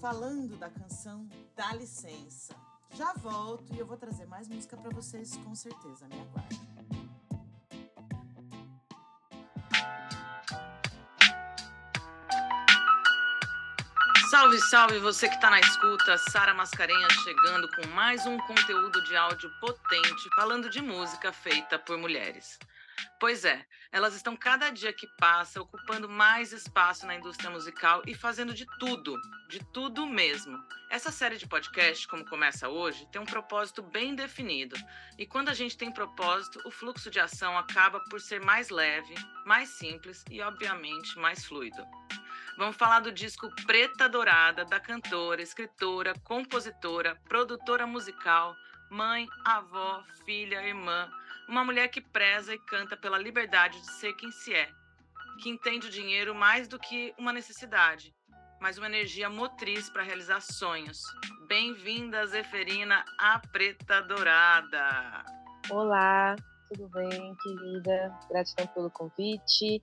falando 0.00 0.56
da 0.56 0.68
canção 0.68 1.28
Dá 1.54 1.72
Licença. 1.74 2.54
Já 2.94 3.12
volto 3.14 3.74
e 3.74 3.78
eu 3.78 3.86
vou 3.86 3.96
trazer 3.96 4.26
mais 4.26 4.48
música 4.48 4.76
para 4.76 4.90
vocês 4.90 5.36
com 5.38 5.54
certeza, 5.54 6.06
me 6.08 6.20
aguardem. 6.20 6.66
Salve, 14.30 14.60
salve 14.60 14.98
você 14.98 15.28
que 15.28 15.34
está 15.34 15.48
na 15.48 15.60
escuta, 15.60 16.18
Sara 16.18 16.52
Mascarenhas 16.52 17.12
chegando 17.24 17.68
com 17.70 17.86
mais 17.88 18.26
um 18.26 18.36
conteúdo 18.38 19.02
de 19.04 19.16
áudio 19.16 19.50
potente 19.60 20.28
falando 20.34 20.68
de 20.68 20.82
música 20.82 21.32
feita 21.32 21.78
por 21.78 21.96
mulheres. 21.96 22.58
Pois 23.18 23.44
é, 23.44 23.64
elas 23.90 24.14
estão 24.14 24.36
cada 24.36 24.70
dia 24.70 24.92
que 24.92 25.06
passa 25.18 25.60
ocupando 25.60 26.08
mais 26.08 26.52
espaço 26.52 27.06
na 27.06 27.14
indústria 27.14 27.50
musical 27.50 28.02
e 28.06 28.14
fazendo 28.14 28.52
de 28.52 28.66
tudo, 28.78 29.16
de 29.48 29.58
tudo 29.72 30.06
mesmo. 30.06 30.62
Essa 30.90 31.10
série 31.10 31.38
de 31.38 31.46
podcast, 31.46 32.06
como 32.06 32.24
começa 32.24 32.68
hoje, 32.68 33.08
tem 33.10 33.20
um 33.20 33.26
propósito 33.26 33.82
bem 33.82 34.14
definido. 34.14 34.76
E 35.18 35.26
quando 35.26 35.48
a 35.48 35.54
gente 35.54 35.76
tem 35.76 35.90
propósito, 35.90 36.60
o 36.64 36.70
fluxo 36.70 37.10
de 37.10 37.18
ação 37.18 37.56
acaba 37.56 38.00
por 38.10 38.20
ser 38.20 38.40
mais 38.40 38.68
leve, 38.68 39.14
mais 39.44 39.70
simples 39.70 40.22
e, 40.30 40.40
obviamente, 40.42 41.18
mais 41.18 41.44
fluido. 41.44 41.82
Vamos 42.58 42.76
falar 42.76 43.00
do 43.00 43.12
disco 43.12 43.50
Preta 43.66 44.08
Dourada, 44.08 44.64
da 44.64 44.80
cantora, 44.80 45.42
escritora, 45.42 46.14
compositora, 46.24 47.16
produtora 47.28 47.86
musical, 47.86 48.54
mãe, 48.90 49.26
avó, 49.44 50.04
filha, 50.24 50.62
irmã, 50.66 51.10
uma 51.48 51.64
mulher 51.64 51.88
que 51.88 52.00
preza 52.00 52.54
e 52.54 52.58
canta 52.58 52.96
pela 52.96 53.18
liberdade 53.18 53.80
de 53.80 53.92
ser 53.92 54.12
quem 54.14 54.30
se 54.32 54.52
é, 54.52 54.68
que 55.40 55.48
entende 55.48 55.86
o 55.86 55.90
dinheiro 55.90 56.34
mais 56.34 56.66
do 56.66 56.78
que 56.78 57.14
uma 57.16 57.32
necessidade, 57.32 58.12
mas 58.60 58.78
uma 58.78 58.86
energia 58.86 59.30
motriz 59.30 59.88
para 59.88 60.02
realizar 60.02 60.40
sonhos. 60.40 61.00
Bem-vinda, 61.46 62.26
Zeferina, 62.26 63.04
a 63.18 63.38
Preta 63.38 64.02
Dourada. 64.02 65.24
Olá, 65.70 66.34
tudo 66.68 66.88
bem, 66.88 67.34
querida? 67.36 68.12
Gratidão 68.28 68.66
pelo 68.68 68.90
convite. 68.90 69.82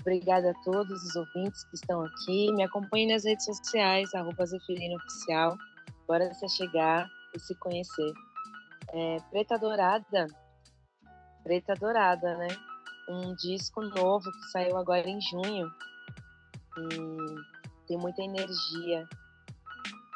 Obrigada 0.00 0.50
a 0.50 0.54
todos 0.64 1.02
os 1.02 1.16
ouvintes 1.16 1.64
que 1.64 1.76
estão 1.76 2.02
aqui. 2.02 2.52
Me 2.52 2.64
acompanhem 2.64 3.08
nas 3.08 3.24
redes 3.24 3.44
sociais, 3.44 4.12
arroba 4.14 4.44
Zeferina 4.46 4.96
Oficial. 4.96 5.56
Bora 6.08 6.32
se 6.34 6.48
chegar 6.48 7.08
e 7.34 7.40
se 7.40 7.54
conhecer. 7.56 8.12
É, 8.92 9.16
Preta 9.30 9.58
Dourada, 9.58 10.26
Preta 11.46 11.74
Dourada, 11.74 12.36
né? 12.38 12.48
Um 13.08 13.32
disco 13.36 13.80
novo 13.80 14.32
que 14.32 14.50
saiu 14.50 14.76
agora 14.76 15.08
em 15.08 15.20
junho. 15.20 15.72
E 16.76 17.86
tem 17.86 17.96
muita 17.96 18.20
energia 18.20 19.08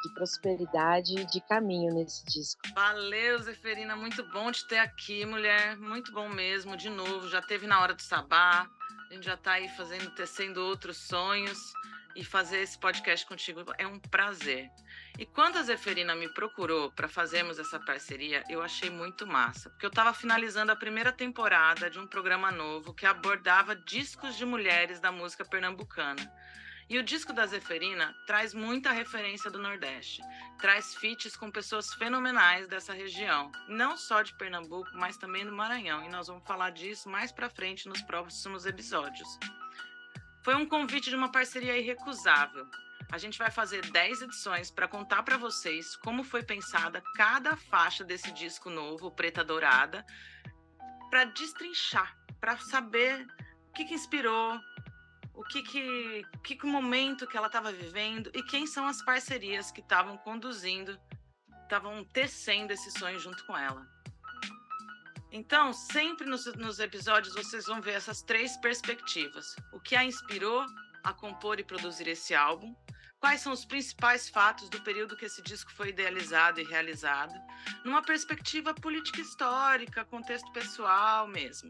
de 0.03 0.13
prosperidade 0.13 1.17
e 1.17 1.25
de 1.25 1.39
caminho 1.47 1.93
nesse 1.93 2.25
disco. 2.25 2.59
Valeu, 2.75 3.39
Zeferina, 3.39 3.95
muito 3.95 4.29
bom 4.33 4.51
te 4.51 4.67
ter 4.67 4.79
aqui, 4.79 5.25
mulher, 5.25 5.77
muito 5.77 6.11
bom 6.11 6.27
mesmo, 6.27 6.75
de 6.75 6.89
novo, 6.89 7.29
já 7.29 7.41
teve 7.41 7.65
na 7.65 7.79
hora 7.79 7.93
do 7.93 8.01
sabá, 8.01 8.69
a 9.09 9.13
gente 9.13 9.25
já 9.25 9.35
está 9.35 9.53
aí 9.53 9.69
fazendo, 9.69 10.13
tecendo 10.15 10.59
outros 10.61 10.97
sonhos 10.97 11.71
e 12.13 12.25
fazer 12.25 12.57
esse 12.57 12.77
podcast 12.77 13.25
contigo 13.25 13.63
é 13.77 13.87
um 13.87 13.99
prazer. 13.99 14.69
E 15.17 15.25
quando 15.25 15.57
a 15.57 15.63
Zeferina 15.63 16.15
me 16.15 16.27
procurou 16.29 16.91
para 16.91 17.07
fazermos 17.07 17.59
essa 17.59 17.79
parceria, 17.79 18.43
eu 18.49 18.61
achei 18.61 18.89
muito 18.89 19.27
massa, 19.27 19.69
porque 19.69 19.85
eu 19.85 19.89
estava 19.89 20.13
finalizando 20.13 20.71
a 20.71 20.75
primeira 20.75 21.11
temporada 21.11 21.89
de 21.89 21.99
um 21.99 22.07
programa 22.07 22.51
novo 22.51 22.93
que 22.93 23.05
abordava 23.05 23.75
discos 23.75 24.35
de 24.35 24.45
mulheres 24.45 24.99
da 24.99 25.11
música 25.11 25.45
pernambucana. 25.45 26.31
E 26.89 26.97
o 26.97 27.03
disco 27.03 27.31
da 27.31 27.45
Zeferina 27.45 28.13
traz 28.27 28.53
muita 28.53 28.91
referência 28.91 29.49
do 29.49 29.59
Nordeste, 29.59 30.21
traz 30.59 30.93
feats 30.95 31.37
com 31.37 31.49
pessoas 31.49 31.93
fenomenais 31.93 32.67
dessa 32.67 32.91
região, 32.91 33.49
não 33.69 33.95
só 33.95 34.21
de 34.21 34.33
Pernambuco, 34.33 34.89
mas 34.95 35.15
também 35.15 35.45
do 35.45 35.53
Maranhão, 35.53 36.03
e 36.03 36.09
nós 36.09 36.27
vamos 36.27 36.45
falar 36.45 36.71
disso 36.71 37.07
mais 37.07 37.31
para 37.31 37.49
frente 37.49 37.87
nos 37.87 38.01
próximos 38.01 38.65
episódios. 38.65 39.39
Foi 40.43 40.53
um 40.55 40.65
convite 40.65 41.09
de 41.09 41.15
uma 41.15 41.31
parceria 41.31 41.77
irrecusável. 41.77 42.67
A 43.11 43.17
gente 43.17 43.37
vai 43.37 43.51
fazer 43.51 43.81
10 43.91 44.21
edições 44.21 44.71
para 44.71 44.87
contar 44.87 45.21
para 45.23 45.35
vocês 45.35 45.97
como 45.97 46.23
foi 46.23 46.43
pensada 46.43 47.03
cada 47.13 47.57
faixa 47.57 48.05
desse 48.05 48.31
disco 48.31 48.69
novo, 48.69 49.11
Preta 49.11 49.43
Dourada, 49.43 50.05
para 51.09 51.25
destrinchar, 51.25 52.17
para 52.39 52.57
saber 52.57 53.27
o 53.67 53.73
que, 53.73 53.83
que 53.83 53.93
inspirou, 53.93 54.57
o 55.33 55.43
que 55.43 55.61
que, 55.61 56.25
que, 56.41 56.65
momento 56.65 57.27
que 57.27 57.35
ela 57.35 57.47
estava 57.47 57.69
vivendo 57.69 58.31
e 58.33 58.41
quem 58.43 58.65
são 58.65 58.87
as 58.87 59.03
parcerias 59.03 59.71
que 59.71 59.81
estavam 59.81 60.17
conduzindo, 60.17 60.97
estavam 61.63 62.05
tecendo 62.05 62.71
esse 62.71 62.91
sonho 62.91 63.19
junto 63.19 63.45
com 63.45 63.57
ela. 63.57 63.85
Então, 65.33 65.73
sempre 65.73 66.25
nos, 66.25 66.45
nos 66.55 66.79
episódios 66.79 67.35
vocês 67.35 67.65
vão 67.65 67.81
ver 67.81 67.93
essas 67.93 68.21
três 68.21 68.55
perspectivas: 68.57 69.53
o 69.73 69.81
que 69.81 69.97
a 69.97 70.05
inspirou 70.05 70.65
a 71.03 71.13
compor 71.13 71.59
e 71.59 71.63
produzir 71.63 72.07
esse 72.07 72.35
álbum, 72.35 72.75
quais 73.21 73.39
são 73.39 73.53
os 73.53 73.63
principais 73.63 74.27
fatos 74.27 74.69
do 74.69 74.81
período 74.81 75.15
que 75.15 75.23
esse 75.23 75.41
disco 75.41 75.71
foi 75.71 75.89
idealizado 75.89 76.59
e 76.59 76.65
realizado, 76.65 77.33
numa 77.85 78.01
perspectiva 78.01 78.73
política 78.73 79.21
histórica, 79.21 80.03
contexto 80.03 80.51
pessoal 80.51 81.25
mesmo. 81.27 81.69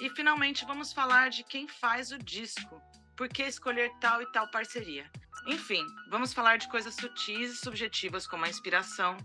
E 0.00 0.08
finalmente 0.10 0.64
vamos 0.64 0.92
falar 0.92 1.30
de 1.30 1.42
quem 1.42 1.66
faz 1.66 2.12
o 2.12 2.18
disco, 2.18 2.80
por 3.16 3.28
que 3.28 3.42
escolher 3.42 3.90
tal 3.98 4.22
e 4.22 4.30
tal 4.30 4.48
parceria. 4.52 5.10
Enfim, 5.46 5.84
vamos 6.10 6.32
falar 6.32 6.58
de 6.58 6.68
coisas 6.68 6.94
sutis 6.94 7.50
e 7.50 7.56
subjetivas 7.56 8.26
como 8.26 8.44
a 8.44 8.48
inspiração, 8.48 9.16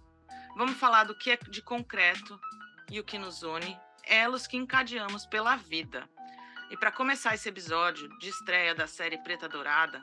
Vamos 0.56 0.78
falar 0.78 1.06
do 1.06 1.16
que 1.16 1.32
é 1.32 1.38
de 1.38 1.62
concreto 1.62 2.40
e 2.90 3.00
o 3.00 3.04
que 3.04 3.18
nos 3.18 3.42
une, 3.42 3.80
elos 4.04 4.46
que 4.46 4.58
encadeamos 4.58 5.26
pela 5.26 5.56
vida. 5.56 6.08
E 6.70 6.78
para 6.78 6.92
começar 6.92 7.34
esse 7.34 7.48
episódio 7.48 8.10
de 8.20 8.30
estreia 8.30 8.76
da 8.76 8.86
série 8.86 9.18
Preta 9.20 9.48
Dourada, 9.48 10.02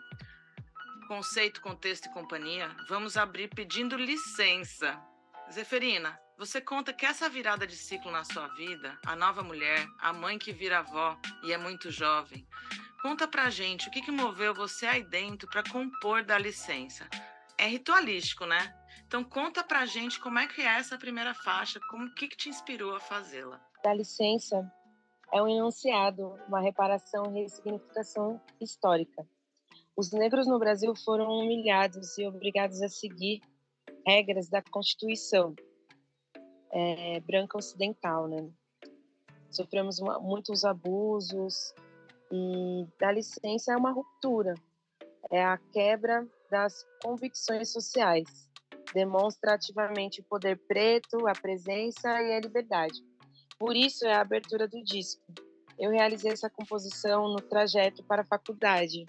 conceito, 1.09 1.63
contexto 1.63 2.07
e 2.07 2.13
companhia, 2.13 2.71
vamos 2.87 3.17
abrir 3.17 3.49
pedindo 3.49 3.97
licença. 3.97 5.03
Zeferina, 5.51 6.21
você 6.37 6.61
conta 6.61 6.93
que 6.93 7.07
essa 7.07 7.31
virada 7.31 7.67
de 7.67 7.75
ciclo 7.75 8.13
na 8.13 8.25
sua 8.25 8.47
vida, 8.49 8.97
a 9.07 9.17
nova 9.17 9.43
mulher, 9.43 9.87
a 9.99 10.13
mãe 10.13 10.39
que 10.39 10.53
vira 10.53 10.81
avó 10.81 11.19
e 11.43 11.51
é 11.51 11.57
muito 11.57 11.91
jovem, 11.91 12.47
conta 13.03 13.27
pra 13.27 13.49
gente 13.49 13.89
o 13.89 13.91
que, 13.91 14.03
que 14.03 14.11
moveu 14.11 14.55
você 14.55 14.87
aí 14.87 15.03
dentro 15.03 15.49
para 15.49 15.69
compor 15.69 16.23
da 16.23 16.37
licença. 16.37 17.09
É 17.57 17.67
ritualístico, 17.67 18.45
né? 18.45 18.75
Então 19.07 19.25
conta 19.25 19.65
pra 19.65 19.87
gente 19.87 20.21
como 20.21 20.39
é 20.39 20.47
que 20.47 20.61
é 20.61 20.79
essa 20.79 20.99
primeira 20.99 21.33
faixa, 21.33 21.81
como 21.89 22.15
que, 22.15 22.29
que 22.29 22.37
te 22.37 22.51
inspirou 22.51 22.95
a 22.95 23.01
fazê-la. 23.01 23.59
Da 23.83 23.95
licença 23.95 24.71
é 25.33 25.43
um 25.43 25.49
enunciado, 25.49 26.39
uma 26.47 26.61
reparação 26.61 27.35
e 27.35 27.45
ressignificação 27.45 28.39
histórica. 28.61 29.27
Os 29.99 30.13
negros 30.13 30.47
no 30.47 30.61
Brasil 30.61 30.95
foram 30.95 31.29
humilhados 31.29 32.17
e 32.19 32.25
obrigados 32.25 32.81
a 32.83 32.89
seguir 32.89 33.41
regras 34.07 34.49
da 34.49 34.63
Constituição 34.63 35.57
é, 36.71 37.19
branca 37.19 37.59
ocidental, 37.59 38.29
né? 38.29 38.49
Sofremos 39.51 39.99
uma, 39.99 40.21
muitos 40.21 40.65
abusos 40.65 41.75
e 42.31 42.87
da 43.01 43.11
licença 43.11 43.73
é 43.73 43.77
uma 43.77 43.91
ruptura, 43.91 44.55
é 45.33 45.43
a 45.43 45.59
quebra 45.73 46.25
das 46.49 46.87
convicções 47.03 47.73
sociais 47.73 48.49
demonstra 48.95 49.55
ativamente 49.55 50.21
o 50.21 50.25
poder 50.25 50.59
preto, 50.67 51.27
a 51.27 51.33
presença 51.33 52.23
e 52.23 52.35
a 52.35 52.41
liberdade. 52.41 53.03
Por 53.59 53.77
isso 53.77 54.07
é 54.07 54.15
a 54.15 54.21
abertura 54.21 54.69
do 54.69 54.83
disco. 54.83 55.23
Eu 55.79 55.91
realizei 55.91 56.33
essa 56.33 56.49
composição 56.49 57.29
no 57.29 57.41
trajeto 57.41 58.03
para 58.05 58.23
a 58.23 58.25
faculdade, 58.27 59.05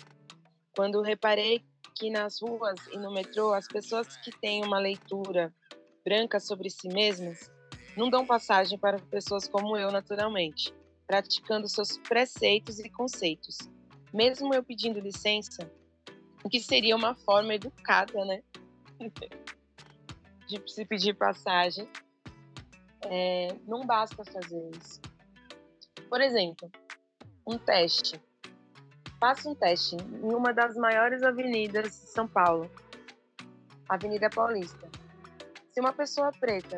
quando 0.80 1.02
reparei 1.02 1.62
que 1.94 2.10
nas 2.10 2.42
ruas 2.42 2.80
e 2.94 2.98
no 2.98 3.13
metrô 3.13 3.54
as 3.54 3.68
pessoas 3.68 4.08
que 4.24 4.32
têm 4.39 4.63
uma 4.63 4.80
leitura 4.80 5.54
branca 6.06 6.39
sobre 6.39 6.70
si 6.70 6.88
mesmas 6.88 7.52
não 7.98 8.10
dão 8.10 8.26
passagem 8.26 8.80
para 8.80 8.98
pessoas 9.12 9.46
como 9.46 9.76
eu 9.76 9.92
naturalmente, 9.92 10.74
praticando 11.06 11.68
seus 11.68 11.98
preceitos 12.08 12.80
e 12.80 12.89
conceitos. 12.92 13.58
Mesmo 14.13 14.54
eu 14.54 14.63
pedindo 14.63 15.02
licença, 15.02 15.70
o 16.46 16.50
que 16.50 16.62
seria 16.62 16.96
uma 16.96 17.13
forma 17.13 17.56
educada, 17.56 18.24
né? 18.24 18.42
de 20.48 20.63
se 20.65 20.86
pedir 20.86 21.13
passagem, 21.13 21.86
é, 23.04 23.50
não 23.68 23.86
basta 23.86 24.24
fazer 24.24 24.70
isso. 24.78 25.02
Por 26.10 26.22
exemplo, 26.22 26.72
um 27.46 27.58
teste. 27.58 28.18
Faça 29.20 29.50
um 29.50 29.56
teste 29.56 29.98
em 29.98 30.34
uma 30.34 30.54
das 30.54 30.78
maiores 30.78 31.22
avenidas 31.24 31.92
de 31.92 32.08
São 32.08 32.26
Paulo, 32.26 32.72
Avenida 33.90 34.30
Paulista. 34.30 34.90
Se 35.74 35.82
uma 35.82 35.92
pessoa 35.92 36.32
preta 36.40 36.78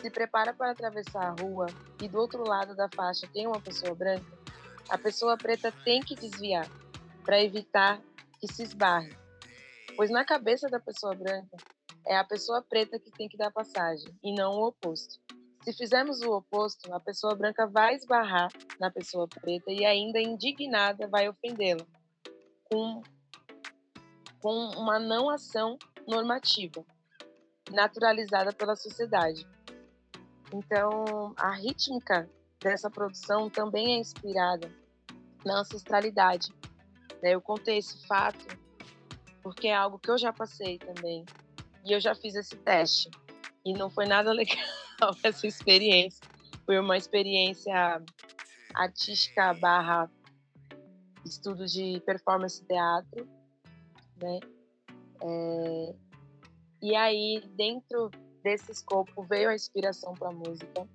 se 0.00 0.10
prepara 0.10 0.52
para 0.52 0.72
atravessar 0.72 1.22
a 1.22 1.40
rua 1.40 1.66
e 2.02 2.08
do 2.08 2.18
outro 2.18 2.42
lado 2.42 2.74
da 2.74 2.88
faixa 2.92 3.28
tem 3.32 3.46
uma 3.46 3.60
pessoa 3.60 3.94
branca, 3.94 4.26
a 4.88 4.98
pessoa 4.98 5.36
preta 5.36 5.72
tem 5.84 6.00
que 6.00 6.16
desviar 6.16 6.68
para 7.24 7.40
evitar 7.40 8.00
que 8.40 8.52
se 8.52 8.64
esbarre. 8.64 9.16
Pois 9.96 10.10
na 10.10 10.24
cabeça 10.24 10.68
da 10.68 10.80
pessoa 10.80 11.14
branca, 11.14 11.56
é 12.06 12.16
a 12.16 12.24
pessoa 12.24 12.60
preta 12.60 12.98
que 12.98 13.12
tem 13.12 13.28
que 13.28 13.36
dar 13.36 13.52
passagem 13.52 14.12
e 14.20 14.34
não 14.34 14.54
o 14.54 14.66
oposto. 14.66 15.20
Se 15.62 15.74
fizermos 15.74 16.22
o 16.22 16.32
oposto, 16.32 16.92
a 16.92 16.98
pessoa 16.98 17.34
branca 17.34 17.66
vai 17.66 17.94
esbarrar 17.94 18.50
na 18.78 18.90
pessoa 18.90 19.28
preta 19.28 19.70
e 19.70 19.84
ainda 19.84 20.18
indignada 20.18 21.06
vai 21.06 21.28
ofendê-la 21.28 21.86
com, 22.64 23.02
com 24.40 24.70
uma 24.78 24.98
não 24.98 25.28
ação 25.28 25.78
normativa, 26.08 26.82
naturalizada 27.70 28.54
pela 28.54 28.74
sociedade. 28.74 29.46
Então, 30.52 31.34
a 31.36 31.50
rítmica 31.50 32.28
dessa 32.58 32.90
produção 32.90 33.50
também 33.50 33.96
é 33.96 33.98
inspirada 33.98 34.72
na 35.44 35.60
ancestralidade. 35.60 36.54
Né? 37.22 37.34
Eu 37.34 37.40
contei 37.42 37.76
esse 37.76 38.06
fato 38.06 38.46
porque 39.42 39.68
é 39.68 39.74
algo 39.74 39.98
que 39.98 40.10
eu 40.10 40.16
já 40.16 40.32
passei 40.32 40.78
também. 40.78 41.24
E 41.84 41.92
eu 41.92 42.00
já 42.00 42.14
fiz 42.14 42.34
esse 42.34 42.56
teste. 42.56 43.10
E 43.64 43.74
não 43.74 43.90
foi 43.90 44.06
nada 44.06 44.32
legal 44.32 44.79
essa 45.22 45.46
experiência. 45.46 46.20
Foi 46.64 46.78
uma 46.78 46.96
experiência 46.96 48.02
artística 48.74 49.54
barra 49.54 50.10
estudo 51.24 51.66
de 51.66 52.00
performance 52.06 52.64
teatro, 52.64 53.28
né? 54.22 54.40
É... 55.22 55.94
E 56.82 56.94
aí, 56.96 57.42
dentro 57.56 58.10
desse 58.42 58.72
escopo, 58.72 59.22
veio 59.24 59.50
a 59.50 59.54
inspiração 59.54 60.14
para 60.14 60.28
a 60.28 60.32
música. 60.32 60.88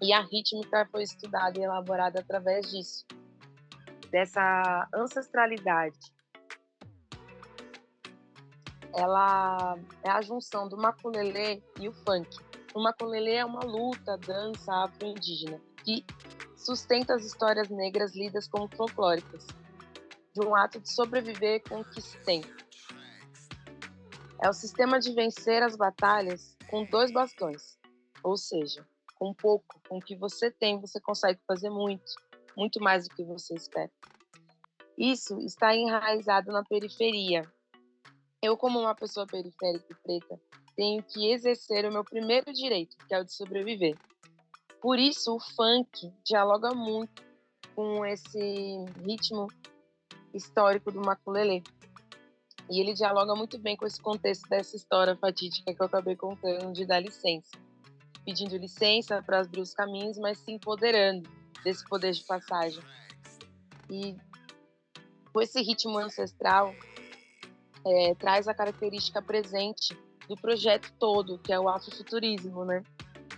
E 0.00 0.12
a 0.12 0.20
rítmica 0.22 0.88
foi 0.90 1.02
estudada 1.02 1.58
e 1.58 1.62
elaborada 1.62 2.20
através 2.20 2.70
disso, 2.70 3.04
dessa 4.10 4.88
ancestralidade 4.94 6.12
ela 8.94 9.78
é 10.02 10.10
a 10.10 10.20
junção 10.20 10.68
do 10.68 10.76
maculelê 10.76 11.62
e 11.80 11.88
o 11.88 11.92
funk. 11.92 12.28
O 12.74 12.82
maculelê 12.82 13.34
é 13.34 13.44
uma 13.44 13.60
luta, 13.60 14.16
dança 14.16 14.72
afro-indígena 14.84 15.60
que 15.84 16.04
sustenta 16.56 17.14
as 17.14 17.24
histórias 17.24 17.68
negras 17.68 18.14
lidas 18.14 18.48
como 18.48 18.68
folclóricas, 18.74 19.46
de 20.34 20.46
um 20.46 20.54
ato 20.54 20.80
de 20.80 20.90
sobreviver 20.90 21.62
com 21.68 21.80
o 21.80 21.84
que 21.84 22.00
se 22.00 22.18
tem. 22.20 22.42
É 24.40 24.48
o 24.48 24.52
sistema 24.52 24.98
de 24.98 25.12
vencer 25.12 25.62
as 25.62 25.76
batalhas 25.76 26.56
com 26.70 26.84
dois 26.84 27.12
bastões, 27.12 27.78
ou 28.22 28.36
seja, 28.36 28.86
com 29.16 29.34
pouco, 29.34 29.80
com 29.88 29.98
o 29.98 30.00
que 30.00 30.16
você 30.16 30.50
tem, 30.50 30.80
você 30.80 31.00
consegue 31.00 31.40
fazer 31.46 31.68
muito, 31.68 32.12
muito 32.56 32.80
mais 32.80 33.06
do 33.06 33.14
que 33.14 33.24
você 33.24 33.54
espera. 33.54 33.90
Isso 34.96 35.38
está 35.40 35.76
enraizado 35.76 36.50
na 36.52 36.64
periferia, 36.64 37.42
eu, 38.40 38.56
como 38.56 38.80
uma 38.80 38.94
pessoa 38.94 39.26
periférica 39.26 39.86
e 39.90 39.94
preta, 39.94 40.40
tenho 40.76 41.02
que 41.02 41.30
exercer 41.30 41.84
o 41.84 41.92
meu 41.92 42.04
primeiro 42.04 42.52
direito, 42.52 42.96
que 43.06 43.14
é 43.14 43.20
o 43.20 43.24
de 43.24 43.34
sobreviver. 43.34 43.96
Por 44.80 44.98
isso, 44.98 45.36
o 45.36 45.40
funk 45.40 46.12
dialoga 46.24 46.74
muito 46.74 47.22
com 47.74 48.04
esse 48.04 48.84
ritmo 49.06 49.46
histórico 50.34 50.90
do 50.90 51.00
maculelê. 51.00 51.62
E 52.70 52.80
ele 52.80 52.94
dialoga 52.94 53.34
muito 53.34 53.58
bem 53.58 53.76
com 53.76 53.86
esse 53.86 54.00
contexto 54.00 54.48
dessa 54.48 54.76
história 54.76 55.16
fatídica 55.16 55.74
que 55.74 55.80
eu 55.80 55.86
acabei 55.86 56.16
contando 56.16 56.72
de 56.72 56.86
dar 56.86 57.00
licença. 57.00 57.50
Pedindo 58.24 58.56
licença 58.56 59.22
para 59.22 59.40
abrir 59.40 59.60
os 59.60 59.74
caminhos, 59.74 60.18
mas 60.18 60.38
se 60.38 60.52
empoderando 60.52 61.28
desse 61.64 61.84
poder 61.84 62.12
de 62.12 62.24
passagem. 62.24 62.82
E 63.90 64.16
com 65.32 65.40
esse 65.40 65.60
ritmo 65.60 65.98
ancestral, 65.98 66.74
é, 67.84 68.14
traz 68.14 68.46
a 68.48 68.54
característica 68.54 69.20
presente 69.20 69.96
do 70.32 70.36
projeto 70.40 70.90
todo, 70.98 71.38
que 71.38 71.52
é 71.52 71.60
o 71.60 71.68
afrofuturismo, 71.68 72.64
né? 72.64 72.82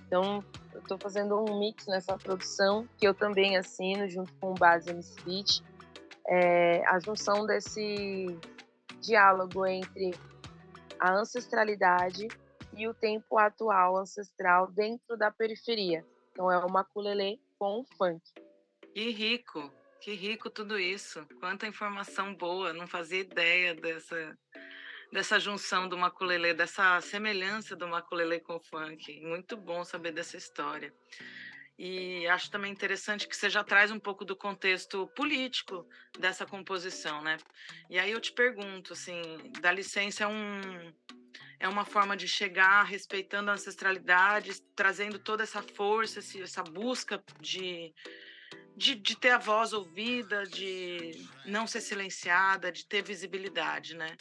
Então, 0.07 0.45
eu 0.73 0.79
estou 0.79 0.97
fazendo 0.97 1.37
um 1.37 1.59
mix 1.59 1.89
nessa 1.89 2.17
produção, 2.17 2.89
que 2.97 3.07
eu 3.07 3.13
também 3.13 3.57
assino, 3.57 4.09
junto 4.09 4.33
com 4.35 4.53
o 4.53 4.55
Base 4.55 4.93
Beat, 5.25 5.61
é, 6.29 6.87
a 6.87 7.01
junção 7.01 7.45
desse 7.47 8.27
diálogo 9.01 9.67
entre 9.67 10.15
a 11.01 11.13
ancestralidade 11.15 12.29
e 12.77 12.87
o 12.87 12.95
tempo 12.95 13.39
atual 13.39 13.97
ancestral 13.97 14.71
dentro 14.71 15.17
da 15.17 15.33
periferia. 15.33 16.07
Então, 16.31 16.51
é 16.51 16.65
o 16.65 16.71
maculelê 16.71 17.41
com 17.59 17.81
o 17.81 17.85
funk. 17.97 18.23
Que 18.93 19.11
rico! 19.11 19.69
Que 20.01 20.15
rico 20.15 20.49
tudo 20.49 20.79
isso. 20.79 21.27
Quanta 21.41 21.67
informação 21.67 22.35
boa. 22.35 22.73
Não 22.73 22.87
fazia 22.87 23.21
ideia 23.21 23.75
dessa, 23.75 24.37
dessa 25.15 25.39
junção 25.39 25.89
do 25.89 25.97
maculelê, 25.97 26.53
dessa 26.53 27.01
semelhança 27.01 27.77
do 27.77 27.87
maculelê 27.87 28.41
com 28.41 28.57
o 28.57 28.61
funk. 28.61 29.21
Muito 29.21 29.57
bom 29.57 29.85
saber 29.85 30.11
dessa 30.11 30.37
história. 30.37 30.93
E 31.79 32.27
acho 32.27 32.51
também 32.51 32.73
interessante 32.73 33.29
que 33.29 33.37
você 33.37 33.49
já 33.49 33.63
traz 33.63 33.93
um 33.93 34.01
pouco 34.01 34.25
do 34.25 34.35
contexto 34.35 35.07
político 35.15 35.89
dessa 36.19 36.45
composição, 36.45 37.23
né? 37.23 37.37
E 37.89 37.97
aí 37.97 38.11
eu 38.11 38.21
te 38.21 38.33
pergunto, 38.33 38.93
assim, 38.93 39.23
da 39.61 39.71
licença 39.71 40.25
é 40.25 40.27
um 40.27 40.93
é 41.61 41.69
uma 41.69 41.85
forma 41.85 42.17
de 42.17 42.27
chegar 42.27 42.83
respeitando 42.83 43.53
a 43.53 43.55
ancestralidade, 43.55 44.61
trazendo 44.75 45.21
toda 45.21 45.45
essa 45.45 45.63
força, 45.63 46.19
essa 46.43 46.63
busca 46.65 47.23
de 47.41 47.95
de, 48.77 48.95
de 48.95 49.17
ter 49.17 49.31
a 49.31 49.39
voz 49.39 49.73
ouvida, 49.73 50.45
de 50.45 51.29
não 51.47 51.67
ser 51.67 51.81
silenciada, 51.81 52.73
de 52.73 52.85
ter 52.87 53.03
visibilidade, 53.03 53.95
né? 53.95 54.17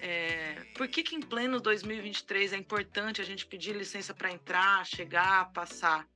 É, 0.00 0.54
por 0.76 0.88
que, 0.88 1.02
que 1.02 1.14
em 1.14 1.20
pleno 1.20 1.60
2023 1.60 2.52
é 2.52 2.56
importante 2.56 3.20
a 3.20 3.24
gente 3.24 3.46
pedir 3.46 3.76
licença 3.76 4.12
para 4.12 4.32
entrar, 4.32 4.84
chegar, 4.84 5.52
passar? 5.52 6.08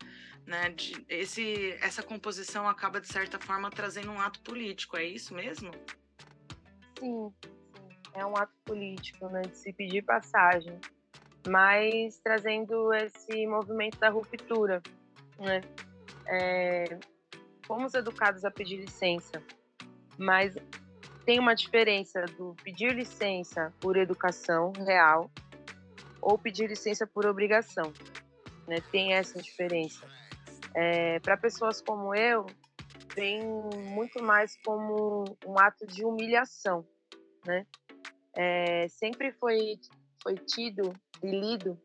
Né? 0.44 0.70
De, 0.70 1.04
esse, 1.08 1.72
essa 1.80 2.02
composição 2.02 2.68
acaba, 2.68 3.00
de 3.00 3.06
certa 3.06 3.38
forma, 3.38 3.70
trazendo 3.70 4.10
um 4.10 4.20
ato 4.20 4.40
político, 4.40 4.96
é 4.96 5.04
isso 5.04 5.34
mesmo? 5.34 5.70
Sim, 6.98 7.32
é 8.14 8.26
um 8.26 8.36
ato 8.36 8.54
político, 8.64 9.28
né? 9.28 9.42
de 9.42 9.56
se 9.56 9.72
pedir 9.72 10.02
passagem, 10.02 10.80
mas 11.46 12.18
trazendo 12.18 12.92
esse 12.92 13.46
movimento 13.46 13.98
da 13.98 14.08
ruptura. 14.08 14.82
Né? 15.38 15.60
É, 16.26 16.98
fomos 17.66 17.94
educados 17.94 18.44
a 18.44 18.50
pedir 18.50 18.76
licença, 18.76 19.42
mas 20.16 20.54
tem 21.24 21.38
uma 21.38 21.54
diferença 21.54 22.24
do 22.38 22.54
pedir 22.62 22.94
licença 22.94 23.74
por 23.80 23.96
educação 23.96 24.72
real 24.86 25.30
ou 26.22 26.38
pedir 26.38 26.68
licença 26.68 27.06
por 27.06 27.26
obrigação. 27.26 27.92
Né? 28.66 28.76
Tem 28.92 29.14
essa 29.14 29.40
diferença. 29.42 30.06
É, 30.74 31.18
Para 31.20 31.36
pessoas 31.36 31.80
como 31.80 32.14
eu, 32.14 32.46
vem 33.14 33.42
muito 33.90 34.22
mais 34.22 34.56
como 34.64 35.24
um 35.44 35.58
ato 35.58 35.86
de 35.86 36.04
humilhação. 36.04 36.86
Né? 37.44 37.66
É, 38.34 38.86
sempre 38.88 39.32
foi, 39.32 39.78
foi 40.22 40.34
tido 40.36 40.92
e 41.22 41.26
lido 41.28 41.80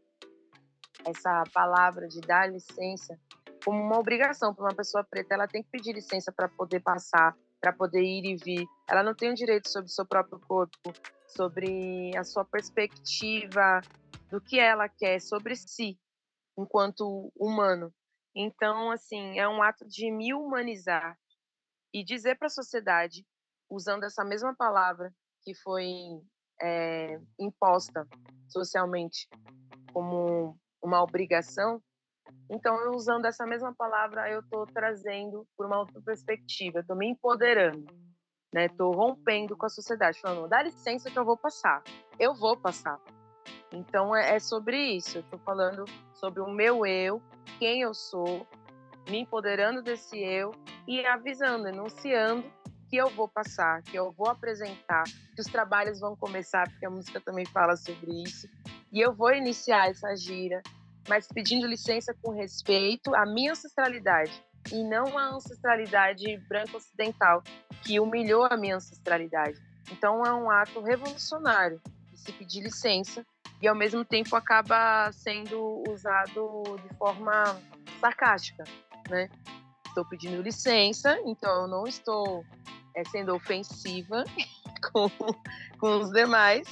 essa 1.06 1.44
palavra 1.52 2.08
de 2.08 2.22
dar 2.22 2.52
licença 2.52 3.18
como 3.64 3.82
uma 3.82 4.00
obrigação 4.00 4.54
para 4.54 4.66
uma 4.66 4.76
pessoa 4.76 5.04
preta. 5.04 5.34
Ela 5.34 5.48
tem 5.48 5.64
que 5.64 5.70
pedir 5.70 5.94
licença 5.94 6.32
para 6.32 6.48
poder 6.48 6.80
passar, 6.82 7.36
para 7.60 7.72
poder 7.72 8.02
ir 8.02 8.26
e 8.26 8.36
vir. 8.36 8.68
Ela 8.90 9.04
não 9.04 9.14
tem 9.14 9.32
o 9.32 9.36
direito 9.36 9.70
sobre 9.70 9.90
o 9.90 9.94
seu 9.94 10.06
próprio 10.06 10.40
corpo, 10.40 10.94
sobre 11.28 12.16
a 12.18 12.24
sua 12.24 12.44
perspectiva 12.44 13.82
do 14.30 14.42
que 14.42 14.60
ela 14.60 14.88
quer 14.90 15.20
sobre 15.20 15.56
si, 15.56 16.00
enquanto 16.58 17.32
humano. 17.36 17.94
Então, 18.36 18.92
assim, 18.92 19.38
é 19.38 19.48
um 19.48 19.62
ato 19.62 19.86
de 19.88 20.10
me 20.10 20.34
humanizar 20.34 21.18
e 21.94 22.04
dizer 22.04 22.38
para 22.38 22.48
a 22.48 22.50
sociedade, 22.50 23.26
usando 23.70 24.06
essa 24.06 24.24
mesma 24.24 24.56
palavra 24.56 25.14
que 25.44 25.54
foi 25.54 25.86
é, 26.62 27.20
imposta 27.40 28.08
socialmente 28.48 29.28
como 29.94 30.58
uma 30.82 31.02
obrigação, 31.02 31.82
então, 32.50 32.78
eu, 32.82 32.92
usando 32.92 33.26
essa 33.26 33.46
mesma 33.46 33.74
palavra, 33.74 34.30
eu 34.30 34.42
estou 34.42 34.66
trazendo 34.66 35.48
por 35.56 35.66
uma 35.66 35.80
outra 35.80 36.02
perspectiva, 36.02 36.80
estou 36.80 36.98
me 36.98 37.08
empoderando, 37.08 37.86
né? 38.54 38.66
Estou 38.66 38.92
rompendo 38.92 39.56
com 39.56 39.66
a 39.66 39.70
sociedade, 39.70 40.20
falando, 40.20 40.50
dá 40.50 40.62
licença 40.62 41.10
que 41.10 41.18
eu 41.18 41.24
vou 41.24 41.38
passar, 41.38 41.82
eu 42.20 42.34
vou 42.34 42.58
passar. 42.58 43.00
Então, 43.72 44.14
é, 44.14 44.36
é 44.36 44.40
sobre 44.40 44.78
isso, 44.96 45.20
estou 45.20 45.40
falando 45.40 45.86
sobre 46.14 46.42
o 46.42 46.52
meu 46.52 46.86
eu, 46.86 47.22
quem 47.58 47.84
eu 47.84 47.94
sou, 47.94 48.46
me 49.10 49.20
empoderando 49.20 49.82
desse 49.82 50.20
eu 50.20 50.52
e 50.86 51.06
avisando, 51.06 51.70
enunciando 51.70 52.44
que 52.90 52.98
eu 52.98 53.10
vou 53.10 53.30
passar, 53.30 53.82
que 53.84 53.96
eu 53.96 54.12
vou 54.12 54.30
apresentar, 54.30 55.04
que 55.34 55.40
os 55.40 55.48
trabalhos 55.48 56.02
vão 56.02 56.18
começar, 56.18 56.70
porque 56.70 56.86
a 56.86 56.90
música 56.90 57.22
também 57.22 57.46
fala 57.46 57.78
sobre 57.78 58.12
isso, 58.24 58.46
e 58.92 59.00
eu 59.00 59.14
vou 59.14 59.34
iniciar 59.34 59.90
essa 59.90 60.14
gira, 60.18 60.62
mas 61.08 61.28
pedindo 61.28 61.68
licença 61.68 62.14
com 62.22 62.32
respeito 62.32 63.14
à 63.16 63.26
minha 63.26 63.52
ancestralidade 63.52 64.32
e 64.72 64.84
não 64.84 65.18
à 65.18 65.30
ancestralidade 65.36 66.38
branca 66.48 66.78
ocidental 66.78 67.44
que 67.84 68.00
humilhou 68.00 68.46
a 68.46 68.58
minha 68.58 68.76
ancestralidade. 68.76 69.60
Então 69.92 70.26
é 70.26 70.34
um 70.34 70.50
ato 70.50 70.82
revolucionário 70.82 71.82
de 72.12 72.20
se 72.20 72.32
pedir 72.32 72.62
licença 72.62 73.26
e 73.62 73.68
ao 73.68 73.76
mesmo 73.76 74.04
tempo 74.04 74.36
acaba 74.36 75.12
sendo 75.12 75.84
usado 75.88 76.64
de 76.82 76.98
forma 76.98 77.60
sarcástica, 78.00 78.64
né? 79.10 79.30
Estou 79.86 80.06
pedindo 80.06 80.42
licença, 80.42 81.20
então 81.26 81.64
eu 81.64 81.68
não 81.68 81.86
estou 81.86 82.46
é, 82.96 83.04
sendo 83.06 83.36
ofensiva 83.36 84.24
com, 84.92 85.10
com 85.78 85.98
os 85.98 86.12
demais, 86.12 86.68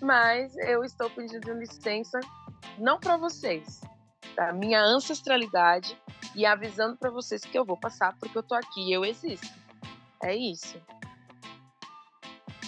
mas 0.00 0.54
eu 0.58 0.84
estou 0.84 1.08
pedindo 1.10 1.52
licença 1.54 2.20
não 2.78 2.98
para 2.98 3.16
vocês, 3.16 3.80
da 4.34 4.52
minha 4.52 4.80
ancestralidade 4.80 5.96
e 6.34 6.46
avisando 6.46 6.96
para 6.96 7.10
vocês 7.10 7.42
que 7.42 7.58
eu 7.58 7.64
vou 7.64 7.76
passar 7.76 8.16
porque 8.18 8.36
eu 8.36 8.42
tô 8.42 8.54
aqui, 8.54 8.92
eu 8.92 9.04
existo. 9.04 9.48
É 10.22 10.34
isso. 10.34 10.80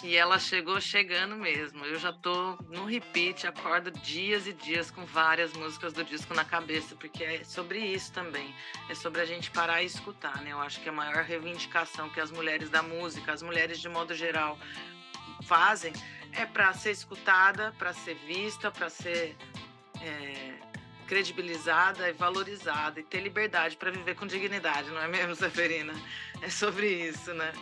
E 0.02 0.16
ela 0.16 0.38
chegou 0.38 0.80
chegando 0.80 1.36
mesmo. 1.36 1.84
Eu 1.84 1.98
já 1.98 2.10
tô 2.10 2.56
no 2.70 2.86
repeat, 2.86 3.46
acordo 3.46 3.90
dias 3.90 4.46
e 4.46 4.52
dias 4.52 4.90
com 4.90 5.04
várias 5.04 5.52
músicas 5.52 5.92
do 5.92 6.02
disco 6.02 6.32
na 6.32 6.44
cabeça, 6.44 6.96
porque 6.96 7.22
é 7.22 7.44
sobre 7.44 7.80
isso 7.80 8.10
também. 8.12 8.54
É 8.88 8.94
sobre 8.94 9.20
a 9.20 9.26
gente 9.26 9.50
parar 9.50 9.82
e 9.82 9.86
escutar, 9.86 10.40
né? 10.40 10.52
Eu 10.52 10.60
acho 10.60 10.80
que 10.80 10.88
a 10.88 10.92
maior 10.92 11.22
reivindicação 11.22 12.08
que 12.08 12.18
as 12.18 12.30
mulheres 12.30 12.70
da 12.70 12.82
música, 12.82 13.32
as 13.32 13.42
mulheres 13.42 13.78
de 13.78 13.90
modo 13.90 14.14
geral, 14.14 14.58
fazem 15.42 15.92
é 16.32 16.46
para 16.46 16.72
ser 16.72 16.92
escutada, 16.92 17.74
para 17.78 17.92
ser 17.92 18.14
vista, 18.26 18.70
para 18.70 18.88
ser 18.88 19.36
é, 20.02 20.54
credibilizada 21.06 22.08
e 22.08 22.12
valorizada 22.12 23.00
e 23.00 23.02
ter 23.02 23.20
liberdade 23.20 23.76
para 23.76 23.90
viver 23.90 24.14
com 24.14 24.26
dignidade, 24.26 24.90
não 24.90 25.02
é 25.02 25.08
mesmo, 25.08 25.34
Severina? 25.34 25.94
É 26.40 26.48
sobre 26.48 26.86
isso, 26.88 27.34
né? 27.34 27.52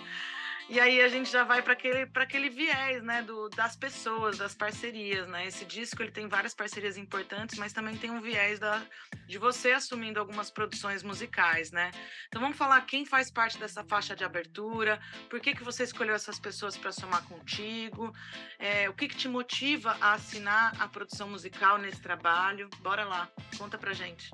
E 0.70 0.78
aí 0.78 1.00
a 1.00 1.08
gente 1.08 1.30
já 1.30 1.44
vai 1.44 1.62
para 1.62 1.72
aquele, 1.72 2.06
aquele 2.14 2.50
viés, 2.50 3.02
né, 3.02 3.22
do, 3.22 3.48
das 3.48 3.74
pessoas, 3.74 4.36
das 4.36 4.54
parcerias, 4.54 5.26
né? 5.26 5.46
Esse 5.46 5.64
disco 5.64 6.02
ele 6.02 6.10
tem 6.10 6.28
várias 6.28 6.54
parcerias 6.54 6.98
importantes, 6.98 7.58
mas 7.58 7.72
também 7.72 7.96
tem 7.96 8.10
um 8.10 8.20
viés 8.20 8.58
da, 8.58 8.82
de 9.26 9.38
você 9.38 9.72
assumindo 9.72 10.20
algumas 10.20 10.50
produções 10.50 11.02
musicais, 11.02 11.72
né? 11.72 11.90
Então 12.28 12.42
vamos 12.42 12.58
falar 12.58 12.82
quem 12.82 13.06
faz 13.06 13.30
parte 13.30 13.56
dessa 13.56 13.82
faixa 13.82 14.14
de 14.14 14.24
abertura, 14.24 15.00
por 15.30 15.40
que 15.40 15.54
que 15.54 15.64
você 15.64 15.84
escolheu 15.84 16.14
essas 16.14 16.38
pessoas 16.38 16.76
para 16.76 16.92
somar 16.92 17.24
contigo, 17.24 18.12
é, 18.58 18.90
o 18.90 18.92
que 18.92 19.08
que 19.08 19.16
te 19.16 19.26
motiva 19.26 19.96
a 20.02 20.12
assinar 20.12 20.74
a 20.78 20.86
produção 20.86 21.30
musical 21.30 21.78
nesse 21.78 22.02
trabalho? 22.02 22.68
Bora 22.80 23.06
lá, 23.06 23.26
conta 23.56 23.78
pra 23.78 23.94
gente. 23.94 24.30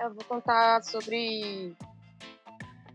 Eu 0.00 0.14
vou 0.14 0.24
contar 0.24 0.82
sobre 0.82 1.76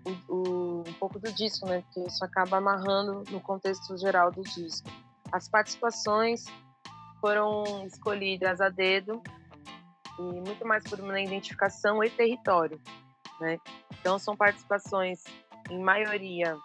o, 0.06 0.34
o, 0.34 0.84
um 0.88 0.94
pouco 0.94 1.20
do 1.20 1.32
disco, 1.32 1.66
né? 1.66 1.82
Porque 1.82 2.08
isso 2.08 2.24
acaba 2.24 2.58
amarrando 2.58 3.24
no 3.30 3.40
contexto 3.40 3.98
geral 3.98 4.32
do 4.32 4.42
disco. 4.42 4.90
As 5.32 5.48
participações 5.48 6.46
foram 7.20 7.86
escolhidas 7.86 8.60
a 8.60 8.70
dedo 8.70 9.22
e 10.20 10.22
muito 10.22 10.66
mais 10.66 10.84
por 10.84 11.00
uma 11.00 11.20
identificação 11.22 12.04
e 12.04 12.10
território, 12.10 12.82
né? 13.40 13.60
Então 14.00 14.18
são 14.18 14.36
participações 14.36 15.24
em 15.70 15.80
maioria 15.80 16.58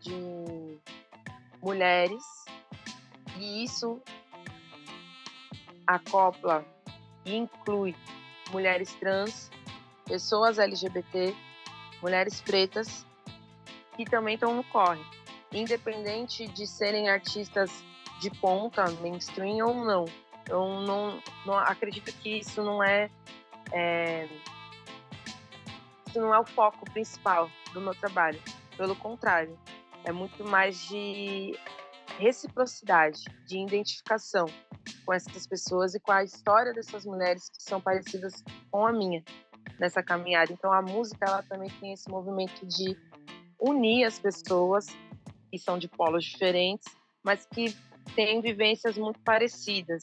de 0.00 0.78
mulheres 1.62 2.24
e 3.38 3.64
isso 3.64 4.00
acopla 5.86 6.64
e 7.24 7.36
inclui 7.36 7.94
mulheres 8.50 8.92
trans, 8.94 9.50
pessoas 10.04 10.58
LGBT 10.58 11.34
mulheres 12.02 12.40
pretas 12.40 13.06
que 13.96 14.04
também 14.04 14.34
estão 14.34 14.54
no 14.54 14.64
corre, 14.64 15.02
independente 15.52 16.48
de 16.48 16.66
serem 16.66 17.08
artistas 17.08 17.70
de 18.20 18.30
ponta, 18.30 18.90
mainstream 19.00 19.66
ou 19.66 19.84
não. 19.84 20.04
Eu 20.48 20.66
não, 20.82 21.22
não 21.46 21.56
acredito 21.56 22.12
que 22.18 22.38
isso 22.38 22.62
não 22.62 22.82
é, 22.82 23.08
é 23.72 24.28
isso 26.08 26.20
não 26.20 26.34
é 26.34 26.38
o 26.38 26.44
foco 26.44 26.84
principal 26.90 27.48
do 27.72 27.80
meu 27.80 27.94
trabalho. 27.94 28.40
Pelo 28.76 28.96
contrário, 28.96 29.58
é 30.04 30.10
muito 30.10 30.44
mais 30.44 30.88
de 30.88 31.56
reciprocidade, 32.18 33.24
de 33.46 33.58
identificação 33.58 34.46
com 35.04 35.12
essas 35.12 35.46
pessoas 35.46 35.94
e 35.94 36.00
com 36.00 36.12
a 36.12 36.22
história 36.22 36.72
dessas 36.72 37.04
mulheres 37.04 37.48
que 37.48 37.62
são 37.62 37.80
parecidas 37.80 38.42
com 38.70 38.86
a 38.86 38.92
minha 38.92 39.22
nessa 39.78 40.02
caminhada. 40.02 40.52
Então 40.52 40.72
a 40.72 40.82
música 40.82 41.24
ela 41.26 41.42
também 41.42 41.70
tem 41.80 41.92
esse 41.92 42.08
movimento 42.08 42.66
de 42.66 42.96
unir 43.60 44.04
as 44.04 44.18
pessoas 44.18 44.86
que 45.50 45.58
são 45.58 45.78
de 45.78 45.88
polos 45.88 46.24
diferentes, 46.24 46.86
mas 47.24 47.46
que 47.46 47.76
têm 48.14 48.40
vivências 48.40 48.96
muito 48.96 49.20
parecidas. 49.20 50.02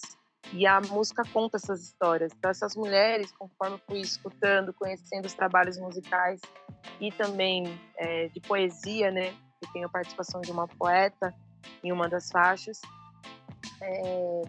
E 0.53 0.65
a 0.65 0.80
música 0.80 1.24
conta 1.32 1.57
essas 1.57 1.84
histórias. 1.84 2.32
Então 2.38 2.49
essas 2.49 2.76
mulheres, 2.76 3.32
conforme 3.32 3.80
fui 3.88 3.99
escutando, 3.99 4.74
conhecendo 4.74 5.26
os 5.26 5.34
trabalhos 5.34 5.78
musicais 5.78 6.39
e 6.99 7.11
também 7.11 7.80
é, 7.97 8.28
de 8.30 8.39
poesia, 8.41 9.11
né? 9.11 9.34
Eu 9.61 9.72
tenho 9.74 9.88
a 9.88 9.89
participação 9.89 10.41
de 10.41 10.51
uma 10.51 10.67
poeta 10.67 11.36
em 11.84 11.91
uma 11.91 12.07
das 12.07 12.30
faixas, 12.32 12.82
é, 13.82 14.41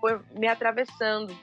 foi 0.00 0.20
me 0.38 0.46
atravessando 0.46 1.34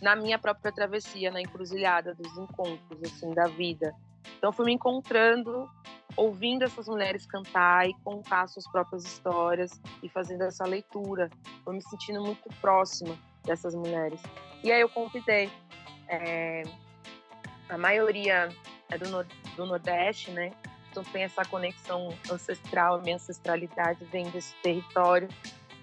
na 0.00 0.16
minha 0.16 0.38
própria 0.38 0.72
travessia, 0.72 1.30
na 1.30 1.40
encruzilhada 1.40 2.14
dos 2.14 2.36
encontros, 2.36 3.02
assim, 3.04 3.32
da 3.32 3.46
vida. 3.46 3.94
Então, 4.38 4.52
fui 4.52 4.66
me 4.66 4.72
encontrando, 4.72 5.68
ouvindo 6.16 6.64
essas 6.64 6.88
mulheres 6.88 7.26
cantar 7.26 7.88
e 7.88 7.94
contar 8.04 8.46
suas 8.48 8.66
próprias 8.70 9.04
histórias 9.04 9.80
e 10.02 10.08
fazendo 10.08 10.42
essa 10.42 10.64
leitura. 10.64 11.30
Fui 11.64 11.74
me 11.74 11.82
sentindo 11.82 12.22
muito 12.22 12.48
próxima 12.60 13.16
dessas 13.44 13.74
mulheres. 13.74 14.20
E 14.62 14.70
aí 14.70 14.80
eu 14.80 14.88
convidei. 14.88 15.50
É, 16.08 16.62
a 17.68 17.78
maioria 17.78 18.48
é 18.90 18.98
do, 18.98 19.08
no, 19.08 19.24
do 19.56 19.66
Nordeste, 19.66 20.30
né? 20.32 20.52
Então 20.90 21.04
tem 21.04 21.22
essa 21.22 21.44
conexão 21.44 22.12
ancestral, 22.30 23.00
minha 23.00 23.14
ancestralidade 23.14 24.04
vem 24.06 24.28
desse 24.30 24.54
território. 24.56 25.28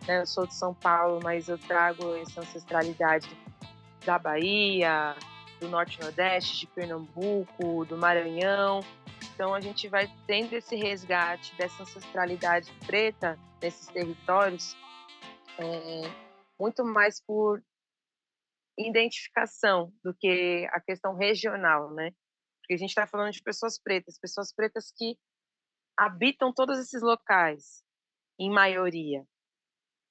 Né? 0.06 0.22
Eu 0.22 0.26
sou 0.26 0.46
de 0.46 0.54
São 0.54 0.74
Paulo, 0.74 1.20
mas 1.24 1.48
eu 1.48 1.58
trago 1.58 2.16
essa 2.18 2.42
ancestralidade 2.42 3.30
da 4.08 4.18
Bahia, 4.18 5.18
do 5.60 5.68
Norte 5.68 6.00
Nordeste, 6.00 6.62
de 6.62 6.68
Pernambuco, 6.68 7.84
do 7.84 7.98
Maranhão. 7.98 8.80
Então 9.34 9.54
a 9.54 9.60
gente 9.60 9.90
vai 9.90 10.10
tendo 10.26 10.54
esse 10.54 10.78
resgate 10.78 11.54
dessa 11.58 11.84
ancestralidade 11.84 12.72
preta 12.86 13.38
nesses 13.62 13.88
territórios 13.88 14.78
é, 15.60 16.02
muito 16.58 16.86
mais 16.86 17.22
por 17.22 17.62
identificação 18.80 19.92
do 20.02 20.14
que 20.14 20.66
a 20.72 20.80
questão 20.80 21.14
regional, 21.14 21.94
né? 21.94 22.12
Porque 22.62 22.76
a 22.76 22.78
gente 22.78 22.90
está 22.90 23.06
falando 23.06 23.34
de 23.34 23.44
pessoas 23.44 23.78
pretas, 23.78 24.18
pessoas 24.18 24.54
pretas 24.54 24.90
que 24.96 25.18
habitam 25.98 26.54
todos 26.54 26.80
esses 26.80 27.02
locais, 27.02 27.84
em 28.40 28.50
maioria. 28.50 29.26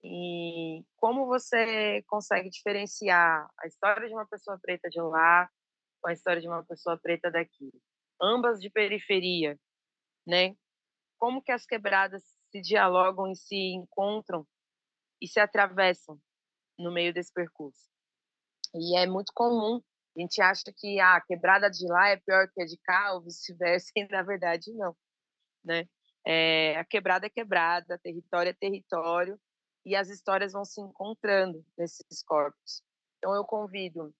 E 0.03 0.84
como 0.97 1.26
você 1.26 2.03
consegue 2.07 2.49
diferenciar 2.49 3.49
a 3.59 3.66
história 3.66 4.09
de 4.09 4.14
uma 4.14 4.26
pessoa 4.26 4.59
preta 4.61 4.88
de 4.88 5.01
lá 5.01 5.49
com 6.01 6.09
a 6.09 6.12
história 6.12 6.40
de 6.40 6.49
uma 6.49 6.64
pessoa 6.64 6.99
preta 6.99 7.30
daqui? 7.30 7.70
Ambas 8.20 8.61
de 8.61 8.70
periferia, 8.70 9.59
né? 10.26 10.57
Como 11.18 11.42
que 11.42 11.53
as 11.53 11.66
quebradas 11.66 12.22
se 12.51 12.61
dialogam 12.61 13.30
e 13.30 13.36
se 13.36 13.57
encontram 13.74 14.47
e 15.20 15.26
se 15.26 15.40
atravessam 15.40 16.18
no 16.78 16.92
meio 16.92 17.12
desse 17.12 17.32
percurso? 17.32 17.90
E 18.74 18.97
é 18.99 19.07
muito 19.07 19.32
comum 19.34 19.80
a 20.16 20.20
gente 20.20 20.40
acha 20.40 20.72
que 20.74 20.99
ah, 20.99 21.16
a 21.16 21.20
quebrada 21.20 21.70
de 21.70 21.86
lá 21.86 22.09
é 22.09 22.16
pior 22.16 22.49
que 22.49 22.62
a 22.62 22.64
de 22.64 22.78
cá, 22.78 23.12
ou 23.12 23.22
vice-versa, 23.22 23.92
e 23.94 24.09
na 24.09 24.22
verdade 24.22 24.72
não. 24.72 24.97
Né? 25.62 25.86
É, 26.26 26.76
a 26.78 26.84
quebrada 26.84 27.26
é 27.26 27.30
quebrada, 27.30 27.99
território 27.99 28.51
é 28.51 28.55
território, 28.55 29.38
e 29.87 29.95
as 29.95 30.11
histórias 30.11 30.53
vão 30.53 30.64
se 30.64 30.80
encontrando 30.80 31.64
nesses 31.78 32.20
corpos. 32.24 32.82
Então 33.18 33.32
eu 33.37 33.45
convido 33.45 34.12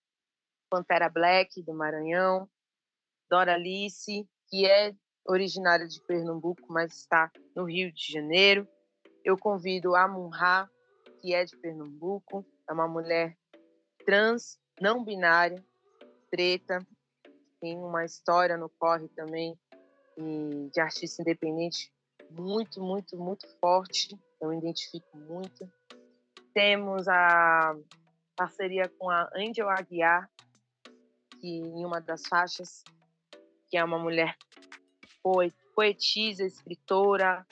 Pantera 0.71 1.09
Black, 1.09 1.61
do 1.61 1.75
Maranhão, 1.75 2.49
Dora 3.29 3.55
Alice, 3.55 4.29
que 4.49 4.64
é 4.64 4.95
originária 5.27 5.89
de 5.89 6.01
Pernambuco, 6.03 6.73
mas 6.73 6.95
está 6.95 7.33
no 7.55 7.64
Rio 7.64 7.93
de 7.93 8.12
Janeiro. 8.12 8.67
Eu 9.25 9.37
convido 9.37 9.97
a 9.97 10.07
Munha, 10.07 10.71
que 11.21 11.35
é 11.35 11.45
de 11.45 11.57
Pernambuco, 11.57 12.47
é 12.71 12.73
uma 12.73 12.87
mulher 12.87 13.37
trans, 14.05 14.61
não 14.81 15.03
binária, 15.03 15.64
preta, 16.31 16.79
tem 17.61 17.77
uma 17.77 18.05
história 18.05 18.57
no 18.57 18.69
corre 18.69 19.09
também 19.09 19.59
de 20.73 20.81
artista 20.81 21.23
independente 21.23 21.93
muito, 22.31 22.81
muito, 22.81 23.17
muito 23.17 23.49
forte. 23.61 24.17
Eu 24.41 24.51
me 24.51 24.59
identifico 24.59 25.16
muito. 25.16 25.70
Temos 26.53 27.09
a 27.09 27.76
parceria 28.37 28.89
com 28.99 29.11
a 29.11 29.28
Angel 29.34 29.68
Aguiar, 29.68 30.30
que 31.41 31.49
em 31.49 31.84
uma 31.84 32.01
das 32.01 32.22
faixas, 32.28 32.82
que 33.68 33.76
é 33.76 33.84
uma 33.84 33.99
mulher 33.99 34.37
poetisa, 35.74 36.45
escritora, 36.45 37.47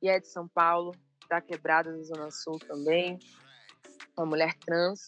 e 0.00 0.08
é 0.08 0.18
de 0.18 0.28
São 0.28 0.48
Paulo, 0.48 0.92
da 1.28 1.40
Quebrada 1.40 1.92
da 1.92 2.02
Zona 2.02 2.30
Sul 2.30 2.58
também, 2.58 3.18
uma 4.16 4.26
mulher 4.26 4.54
trans. 4.58 5.06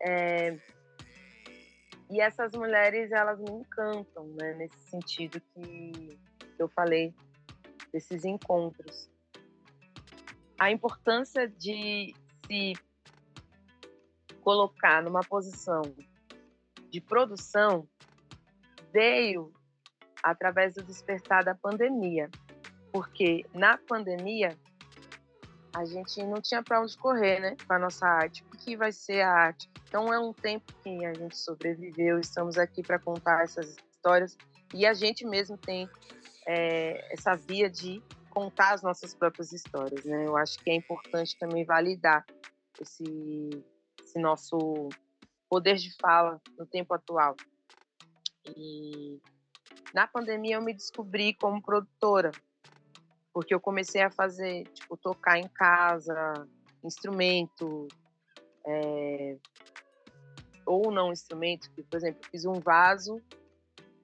É, 0.00 0.58
e 2.10 2.20
essas 2.20 2.52
mulheres, 2.52 3.10
elas 3.12 3.38
me 3.38 3.50
encantam, 3.50 4.26
né? 4.38 4.54
Nesse 4.54 4.78
sentido 4.90 5.40
que 5.40 6.18
eu 6.58 6.68
falei, 6.68 7.14
desses 7.92 8.24
encontros. 8.24 9.11
A 10.62 10.70
importância 10.70 11.48
de 11.48 12.14
se 12.46 12.74
colocar 14.42 15.02
numa 15.02 15.18
posição 15.18 15.82
de 16.88 17.00
produção 17.00 17.88
veio 18.92 19.52
através 20.22 20.74
do 20.74 20.84
despertar 20.84 21.42
da 21.42 21.52
pandemia. 21.52 22.30
Porque 22.92 23.44
na 23.52 23.76
pandemia 23.76 24.56
a 25.74 25.84
gente 25.84 26.22
não 26.22 26.40
tinha 26.40 26.62
para 26.62 26.80
onde 26.80 26.96
correr, 26.96 27.40
né? 27.40 27.56
Com 27.66 27.72
a 27.72 27.78
nossa 27.80 28.06
arte. 28.06 28.44
O 28.44 28.50
que 28.56 28.76
vai 28.76 28.92
ser 28.92 29.22
a 29.22 29.32
arte? 29.32 29.68
Então 29.88 30.14
é 30.14 30.20
um 30.20 30.32
tempo 30.32 30.72
que 30.80 31.04
a 31.04 31.12
gente 31.12 31.36
sobreviveu, 31.36 32.20
estamos 32.20 32.56
aqui 32.56 32.84
para 32.84 33.00
contar 33.00 33.42
essas 33.42 33.76
histórias 33.92 34.38
e 34.72 34.86
a 34.86 34.94
gente 34.94 35.26
mesmo 35.26 35.58
tem 35.58 35.90
é, 36.46 37.12
essa 37.12 37.34
via 37.34 37.68
de 37.68 38.00
contar 38.32 38.72
as 38.72 38.82
nossas 38.82 39.14
próprias 39.14 39.52
histórias, 39.52 40.04
né? 40.04 40.26
Eu 40.26 40.36
acho 40.36 40.58
que 40.58 40.70
é 40.70 40.74
importante 40.74 41.38
também 41.38 41.64
validar 41.64 42.24
esse, 42.80 43.04
esse 44.02 44.18
nosso 44.18 44.88
poder 45.48 45.76
de 45.76 45.94
fala 45.96 46.40
no 46.58 46.66
tempo 46.66 46.94
atual. 46.94 47.36
E 48.56 49.20
na 49.94 50.06
pandemia 50.06 50.56
eu 50.56 50.62
me 50.62 50.72
descobri 50.72 51.34
como 51.34 51.62
produtora, 51.62 52.30
porque 53.34 53.54
eu 53.54 53.60
comecei 53.60 54.00
a 54.02 54.10
fazer, 54.10 54.64
tipo, 54.68 54.96
tocar 54.96 55.38
em 55.38 55.48
casa, 55.48 56.48
instrumento, 56.82 57.86
é, 58.66 59.36
ou 60.64 60.90
não 60.90 61.12
instrumento, 61.12 61.70
que, 61.72 61.82
por 61.82 61.98
exemplo, 61.98 62.22
fiz 62.30 62.46
um 62.46 62.60
vaso 62.60 63.20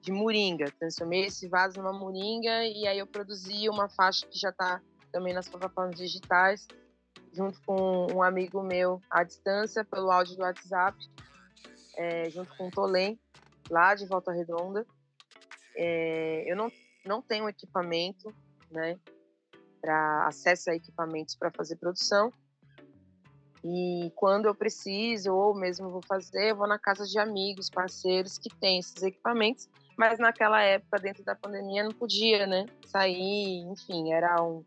de 0.01 0.13
moringa, 0.13 0.71
transformei 0.79 1.27
esse 1.27 1.49
vaso 1.49 1.77
numa 1.79 1.93
moringa 1.93 2.65
e 2.65 2.87
aí 2.87 2.99
eu 2.99 3.07
produzi 3.07 3.69
uma 3.69 3.89
faixa 3.89 4.27
que 4.27 4.39
já 4.39 4.51
está 4.51 4.81
também 5.13 5.35
nas 5.35 5.49
plataformas 5.49 5.97
digitais, 5.97 6.67
junto 7.33 7.61
com 7.63 8.07
um 8.13 8.23
amigo 8.23 8.63
meu 8.63 9.01
à 9.11 9.23
distância, 9.25 9.85
pelo 9.85 10.11
áudio 10.11 10.37
do 10.37 10.43
WhatsApp, 10.43 10.97
é, 11.97 12.31
junto 12.31 12.57
com 12.57 12.69
o 12.69 12.71
Tolém, 12.71 13.19
lá 13.71 13.95
de 13.95 14.07
Volta 14.07 14.33
Redonda. 14.33 14.87
É, 15.77 16.51
eu 16.51 16.57
não, 16.57 16.71
não 17.05 17.21
tenho 17.21 17.49
equipamento, 17.49 18.33
né, 18.71 18.99
para 19.81 20.27
acesso 20.27 20.71
a 20.71 20.75
equipamentos 20.75 21.37
para 21.37 21.51
fazer 21.51 21.77
produção, 21.77 22.33
e 23.65 24.13
quando 24.15 24.47
eu 24.47 24.55
preciso, 24.55 25.33
ou 25.35 25.55
mesmo 25.55 25.91
vou 25.91 26.03
fazer, 26.07 26.51
eu 26.51 26.57
vou 26.57 26.69
na 26.69 26.79
casa 26.79 27.05
de 27.05 27.19
amigos, 27.19 27.69
parceiros 27.69 28.39
que 28.39 28.49
têm 28.49 28.79
esses 28.79 29.03
equipamentos. 29.03 29.69
Mas 29.99 30.21
naquela 30.21 30.63
época, 30.63 31.01
dentro 31.01 31.25
da 31.25 31.35
pandemia, 31.35 31.83
não 31.83 31.91
podia, 31.91 32.47
né? 32.47 32.67
Sair, 32.87 33.63
enfim, 33.63 34.13
era 34.13 34.41
um, 34.41 34.65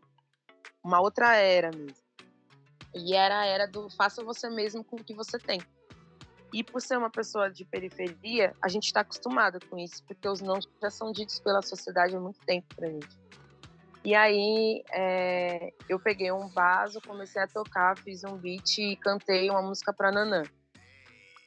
uma 0.84 1.00
outra 1.00 1.34
era 1.36 1.70
mesmo. 1.70 2.04
E 2.94 3.14
era 3.14 3.40
a 3.40 3.46
era 3.46 3.66
do 3.66 3.88
faça 3.88 4.22
você 4.22 4.50
mesmo 4.50 4.84
com 4.84 4.96
o 4.96 5.02
que 5.02 5.14
você 5.14 5.38
tem. 5.38 5.58
E 6.52 6.62
por 6.62 6.82
ser 6.82 6.98
uma 6.98 7.08
pessoa 7.08 7.50
de 7.50 7.64
periferia, 7.64 8.54
a 8.60 8.68
gente 8.68 8.84
está 8.84 9.00
acostumado 9.00 9.58
com 9.70 9.78
isso, 9.78 10.04
porque 10.04 10.28
os 10.28 10.42
não 10.42 10.58
já 10.82 10.90
são 10.90 11.10
ditos 11.10 11.40
pela 11.40 11.62
sociedade 11.62 12.14
há 12.14 12.20
muito 12.20 12.40
tempo 12.40 12.66
pra 12.76 12.88
gente. 12.88 13.18
E 14.04 14.14
aí 14.14 14.84
é, 14.92 15.72
eu 15.88 15.98
peguei 15.98 16.30
um 16.30 16.48
vaso, 16.48 17.00
comecei 17.06 17.40
a 17.40 17.46
tocar, 17.46 17.96
fiz 17.96 18.22
um 18.22 18.36
beat 18.36 18.76
e 18.76 18.96
cantei 18.96 19.48
uma 19.48 19.62
música 19.62 19.94
para 19.94 20.12
Nanã. 20.12 20.42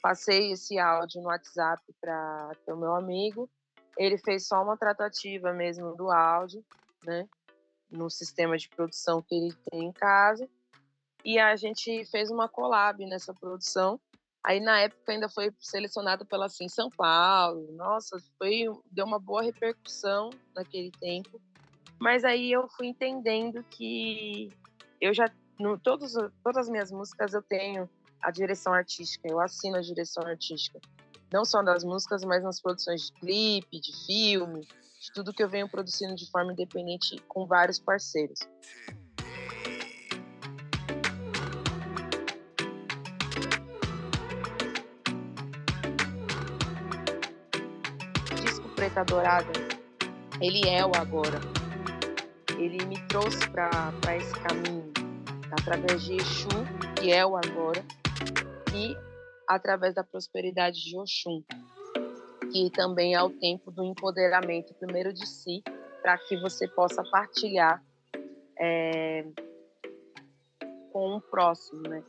Passei 0.02 0.50
esse 0.50 0.76
áudio 0.76 1.22
no 1.22 1.28
WhatsApp 1.28 1.80
para 2.00 2.50
o 2.68 2.76
meu 2.76 2.96
amigo. 2.96 3.48
Ele 3.96 4.18
fez 4.18 4.46
só 4.46 4.62
uma 4.62 4.76
tratativa 4.76 5.52
mesmo 5.52 5.94
do 5.96 6.10
áudio, 6.10 6.64
né? 7.04 7.28
No 7.90 8.10
sistema 8.10 8.56
de 8.58 8.68
produção 8.68 9.22
que 9.22 9.34
ele 9.34 9.54
tem 9.70 9.84
em 9.84 9.92
casa. 9.92 10.48
E 11.24 11.38
a 11.38 11.56
gente 11.56 12.04
fez 12.06 12.30
uma 12.30 12.48
collab 12.48 13.04
nessa 13.06 13.34
produção. 13.34 14.00
Aí 14.44 14.60
na 14.60 14.78
época 14.78 15.10
ainda 15.10 15.28
foi 15.28 15.52
selecionado 15.58 16.24
pela 16.24 16.48
Sim 16.48 16.68
São 16.68 16.88
Paulo. 16.88 17.72
Nossa, 17.72 18.16
foi 18.38 18.64
deu 18.90 19.04
uma 19.04 19.18
boa 19.18 19.42
repercussão 19.42 20.30
naquele 20.54 20.90
tempo. 20.92 21.40
Mas 21.98 22.24
aí 22.24 22.52
eu 22.52 22.68
fui 22.68 22.86
entendendo 22.86 23.64
que 23.64 24.52
eu 25.00 25.12
já, 25.12 25.30
no, 25.58 25.78
todos, 25.78 26.12
todas 26.42 26.66
as 26.66 26.68
minhas 26.68 26.92
músicas 26.92 27.34
eu 27.34 27.42
tenho 27.42 27.88
a 28.20 28.30
direção 28.30 28.72
artística, 28.72 29.26
eu 29.28 29.40
assino 29.40 29.76
a 29.76 29.80
direção 29.80 30.24
artística. 30.24 30.80
Não 31.32 31.44
só 31.44 31.62
das 31.62 31.84
músicas, 31.84 32.24
mas 32.24 32.42
nas 32.42 32.60
produções 32.60 33.06
de 33.06 33.12
clipe, 33.12 33.80
de 33.80 34.06
filme, 34.06 34.60
de 34.60 35.12
tudo 35.12 35.32
que 35.32 35.42
eu 35.42 35.48
venho 35.48 35.68
produzindo 35.68 36.14
de 36.14 36.30
forma 36.30 36.52
independente 36.52 37.20
com 37.28 37.46
vários 37.46 37.78
parceiros. 37.78 38.38
Preta 48.76 49.02
Dourada, 49.04 49.50
ele 50.38 50.68
é 50.68 50.84
o 50.84 50.92
agora. 50.96 51.40
Ele 52.58 52.84
me 52.84 53.00
trouxe 53.08 53.38
para 53.50 54.16
esse 54.16 54.32
caminho 54.34 54.92
através 55.50 56.04
de 56.04 56.16
Exu, 56.16 56.48
que 56.94 57.10
é 57.10 57.24
o 57.24 57.36
agora, 57.36 57.82
e 58.74 58.94
através 59.48 59.94
da 59.94 60.04
prosperidade 60.04 60.82
de 60.82 60.98
Oxum, 60.98 61.42
que 62.52 62.70
também 62.70 63.14
é 63.14 63.22
o 63.22 63.30
tempo 63.30 63.70
do 63.70 63.84
empoderamento, 63.84 64.74
primeiro 64.74 65.12
de 65.12 65.26
si, 65.26 65.62
para 66.02 66.18
que 66.18 66.36
você 66.36 66.68
possa 66.68 67.02
partilhar 67.04 67.82
é, 68.58 69.26
com 70.92 71.16
o 71.16 71.20
próximo, 71.20 71.82
né? 71.82 72.02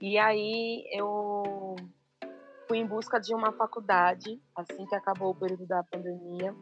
E 0.00 0.18
aí 0.18 0.84
eu 0.90 1.76
fui 2.66 2.78
em 2.78 2.86
busca 2.86 3.20
de 3.20 3.34
uma 3.34 3.52
faculdade, 3.52 4.40
assim 4.56 4.84
que 4.86 4.94
acabou 4.94 5.30
o 5.30 5.34
período 5.34 5.66
da 5.66 5.82
pandemia, 5.84 6.54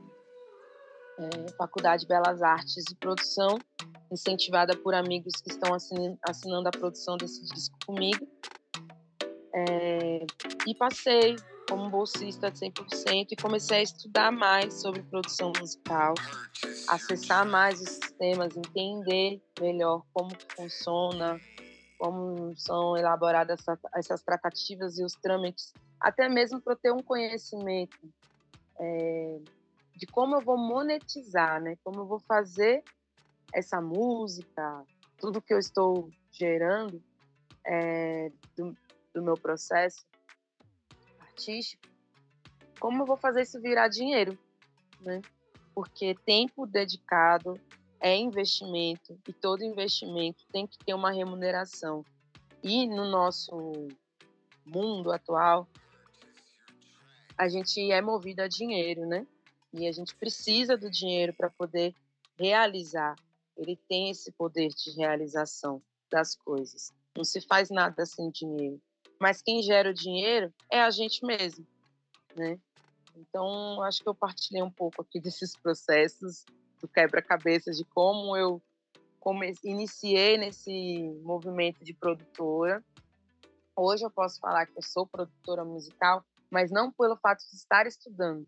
é, 1.18 1.53
Faculdade 1.57 2.03
de 2.03 2.09
Belas 2.09 2.42
Artes 2.42 2.84
e 2.90 2.94
Produção, 2.96 3.59
incentivada 4.11 4.76
por 4.76 4.94
amigos 4.94 5.40
que 5.40 5.51
estão 5.51 5.74
assinando 5.74 6.68
a 6.68 6.70
produção 6.70 7.16
desse 7.16 7.44
disco 7.55 7.78
comigo. 7.86 8.26
E 10.67 10.75
passei 10.75 11.37
como 11.69 11.89
bolsista 11.89 12.51
de 12.51 12.59
100% 12.59 13.29
e 13.31 13.37
comecei 13.37 13.79
a 13.79 13.83
estudar 13.83 14.33
mais 14.33 14.81
sobre 14.81 15.03
produção 15.05 15.53
musical, 15.59 16.15
acessar 16.89 17.47
mais 17.47 17.81
os 17.81 17.89
sistemas, 17.91 18.57
entender 18.57 19.41
melhor 19.61 20.03
como 20.13 20.31
funciona, 20.57 21.41
como 21.97 22.53
são 22.57 22.97
elaboradas 22.97 23.61
essas, 23.61 23.79
essas 23.95 24.23
tratativas 24.23 24.99
e 24.99 25.05
os 25.05 25.15
trâmites, 25.15 25.73
até 26.01 26.29
mesmo 26.29 26.61
para 26.61 26.75
ter 26.75 26.93
um 26.93 27.03
conhecimento 27.03 27.97
é, 28.79 29.39
de 29.95 30.07
como 30.07 30.37
eu 30.37 30.41
vou 30.41 30.59
monetizar, 30.59 31.61
né? 31.61 31.77
Como 31.85 32.01
eu 32.01 32.07
vou 32.07 32.19
fazer 32.21 32.83
essa 33.55 33.81
música, 33.81 34.85
tudo 35.19 35.43
que 35.43 35.55
eu 35.55 35.59
estou 35.59 36.11
gerando 36.33 37.03
é, 37.65 38.33
do, 38.57 38.77
do 39.15 39.23
meu 39.23 39.35
processo 39.35 40.10
artístico, 41.41 41.82
como 42.78 43.03
eu 43.03 43.07
vou 43.07 43.16
fazer 43.16 43.43
isso 43.43 43.61
virar 43.61 43.88
dinheiro, 43.88 44.38
né? 45.01 45.22
Porque 45.74 46.14
tempo 46.14 46.66
dedicado 46.66 47.59
é 47.99 48.16
investimento 48.16 49.18
e 49.26 49.32
todo 49.32 49.64
investimento 49.64 50.45
tem 50.53 50.66
que 50.66 50.78
ter 50.78 50.93
uma 50.93 51.11
remuneração. 51.11 52.05
E 52.62 52.86
no 52.86 53.09
nosso 53.09 53.88
mundo 54.66 55.11
atual, 55.11 55.66
a 57.36 57.49
gente 57.49 57.91
é 57.91 58.03
movido 58.03 58.43
a 58.43 58.49
dinheiro, 58.49 59.07
né? 59.07 59.26
E 59.72 59.86
a 59.86 59.93
gente 59.93 60.14
precisa 60.14 60.76
do 60.76 60.91
dinheiro 60.91 61.32
para 61.32 61.49
poder 61.49 61.95
realizar. 62.38 63.14
Ele 63.57 63.76
tem 63.88 64.11
esse 64.11 64.30
poder 64.32 64.68
de 64.68 64.91
realização 64.91 65.82
das 66.11 66.34
coisas. 66.34 66.93
Não 67.16 67.24
se 67.24 67.41
faz 67.41 67.70
nada 67.70 68.05
sem 68.05 68.30
dinheiro 68.30 68.80
mas 69.21 69.43
quem 69.43 69.62
gera 69.62 69.91
o 69.91 69.95
dinheiro 69.95 70.53
é 70.73 70.81
a 70.81 70.91
gente 70.91 71.25
mesmo, 71.25 71.66
né? 72.35 72.59
Então, 73.14 73.83
acho 73.83 74.03
que 74.03 74.09
eu 74.09 74.14
partilhei 74.14 74.62
um 74.62 74.71
pouco 74.71 75.03
aqui 75.03 75.21
desses 75.21 75.55
processos 75.57 76.45
do 76.81 76.89
quebra-cabeça 76.89 77.71
de 77.73 77.85
como 77.85 78.35
eu 78.37 78.62
iniciei 79.62 80.39
nesse 80.39 81.21
movimento 81.23 81.85
de 81.85 81.93
produtora. 81.93 82.83
Hoje 83.77 84.05
eu 84.05 84.11
posso 84.11 84.41
falar 84.41 84.64
que 84.64 84.79
eu 84.79 84.83
sou 84.83 85.07
produtora 85.07 85.62
musical, 85.62 86.25
mas 86.51 86.71
não 86.71 86.91
pelo 86.91 87.16
fato 87.16 87.41
de 87.41 87.57
estar 87.57 87.87
estudando, 87.87 88.47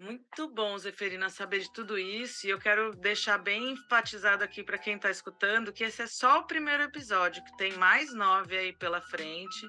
muito 0.00 0.48
bom, 0.48 0.78
Zeferina, 0.78 1.28
saber 1.28 1.60
de 1.60 1.70
tudo 1.72 1.98
isso. 1.98 2.46
E 2.46 2.50
eu 2.50 2.58
quero 2.58 2.94
deixar 2.96 3.36
bem 3.36 3.72
enfatizado 3.72 4.42
aqui 4.42 4.64
para 4.64 4.78
quem 4.78 4.96
está 4.96 5.10
escutando 5.10 5.72
que 5.72 5.84
esse 5.84 6.00
é 6.00 6.06
só 6.06 6.38
o 6.40 6.46
primeiro 6.46 6.82
episódio, 6.82 7.44
que 7.44 7.56
tem 7.58 7.74
mais 7.74 8.14
nove 8.14 8.56
aí 8.56 8.72
pela 8.72 9.02
frente, 9.02 9.68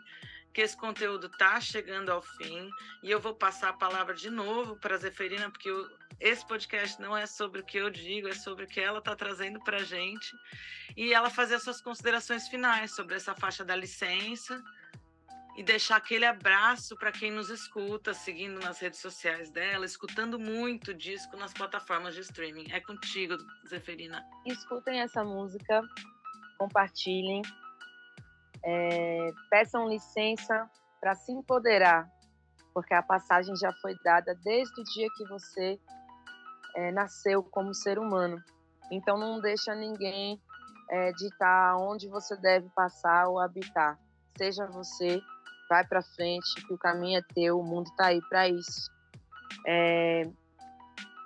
que 0.53 0.61
esse 0.61 0.75
conteúdo 0.77 1.27
está 1.27 1.59
chegando 1.59 2.11
ao 2.11 2.21
fim. 2.21 2.69
E 3.03 3.11
eu 3.11 3.19
vou 3.19 3.35
passar 3.35 3.69
a 3.69 3.73
palavra 3.73 4.15
de 4.15 4.29
novo 4.29 4.77
para 4.77 4.95
a 4.95 4.97
Zeferina, 4.97 5.51
porque 5.51 5.69
eu, 5.69 5.89
esse 6.17 6.47
podcast 6.47 7.01
não 7.01 7.15
é 7.15 7.25
sobre 7.25 7.59
o 7.59 7.65
que 7.65 7.77
eu 7.77 7.89
digo, 7.89 8.29
é 8.29 8.33
sobre 8.33 8.63
o 8.63 8.67
que 8.67 8.79
ela 8.79 8.99
está 8.99 9.13
trazendo 9.13 9.59
para 9.65 9.77
a 9.77 9.83
gente. 9.83 10.33
E 10.95 11.13
ela 11.13 11.29
fazer 11.29 11.55
as 11.55 11.63
suas 11.63 11.81
considerações 11.81 12.47
finais 12.47 12.95
sobre 12.95 13.15
essa 13.15 13.35
faixa 13.35 13.65
da 13.65 13.75
licença 13.75 14.63
e 15.55 15.63
deixar 15.63 15.97
aquele 15.97 16.25
abraço 16.25 16.95
para 16.95 17.11
quem 17.11 17.31
nos 17.31 17.49
escuta, 17.49 18.13
seguindo 18.13 18.59
nas 18.59 18.79
redes 18.79 18.99
sociais 18.99 19.51
dela, 19.51 19.85
escutando 19.85 20.39
muito 20.39 20.93
disco 20.93 21.35
nas 21.35 21.53
plataformas 21.53 22.15
de 22.15 22.21
streaming. 22.21 22.71
É 22.71 22.79
contigo, 22.79 23.35
Zeferina. 23.67 24.23
Escutem 24.45 25.01
essa 25.01 25.23
música, 25.23 25.81
compartilhem, 26.57 27.41
é, 28.63 29.31
peçam 29.49 29.89
licença 29.89 30.69
para 31.01 31.15
se 31.15 31.31
empoderar, 31.31 32.07
porque 32.73 32.93
a 32.93 33.03
passagem 33.03 33.55
já 33.57 33.73
foi 33.81 33.95
dada 34.03 34.33
desde 34.43 34.79
o 34.79 34.83
dia 34.83 35.07
que 35.17 35.27
você 35.27 35.79
é, 36.75 36.91
nasceu 36.91 37.43
como 37.43 37.73
ser 37.73 37.99
humano. 37.99 38.41
Então 38.89 39.17
não 39.17 39.41
deixa 39.41 39.75
ninguém 39.75 40.41
é, 40.89 41.11
ditar 41.13 41.77
onde 41.77 42.07
você 42.07 42.37
deve 42.37 42.69
passar 42.69 43.27
ou 43.27 43.39
habitar. 43.39 43.99
Seja 44.37 44.65
você 44.67 45.21
vai 45.71 45.87
para 45.87 46.01
frente, 46.01 46.53
que 46.67 46.73
o 46.73 46.77
caminho 46.77 47.19
é 47.19 47.33
teu, 47.33 47.57
o 47.57 47.63
mundo 47.63 47.87
está 47.87 48.07
aí 48.07 48.21
para 48.27 48.49
isso. 48.49 48.91
É, 49.65 50.29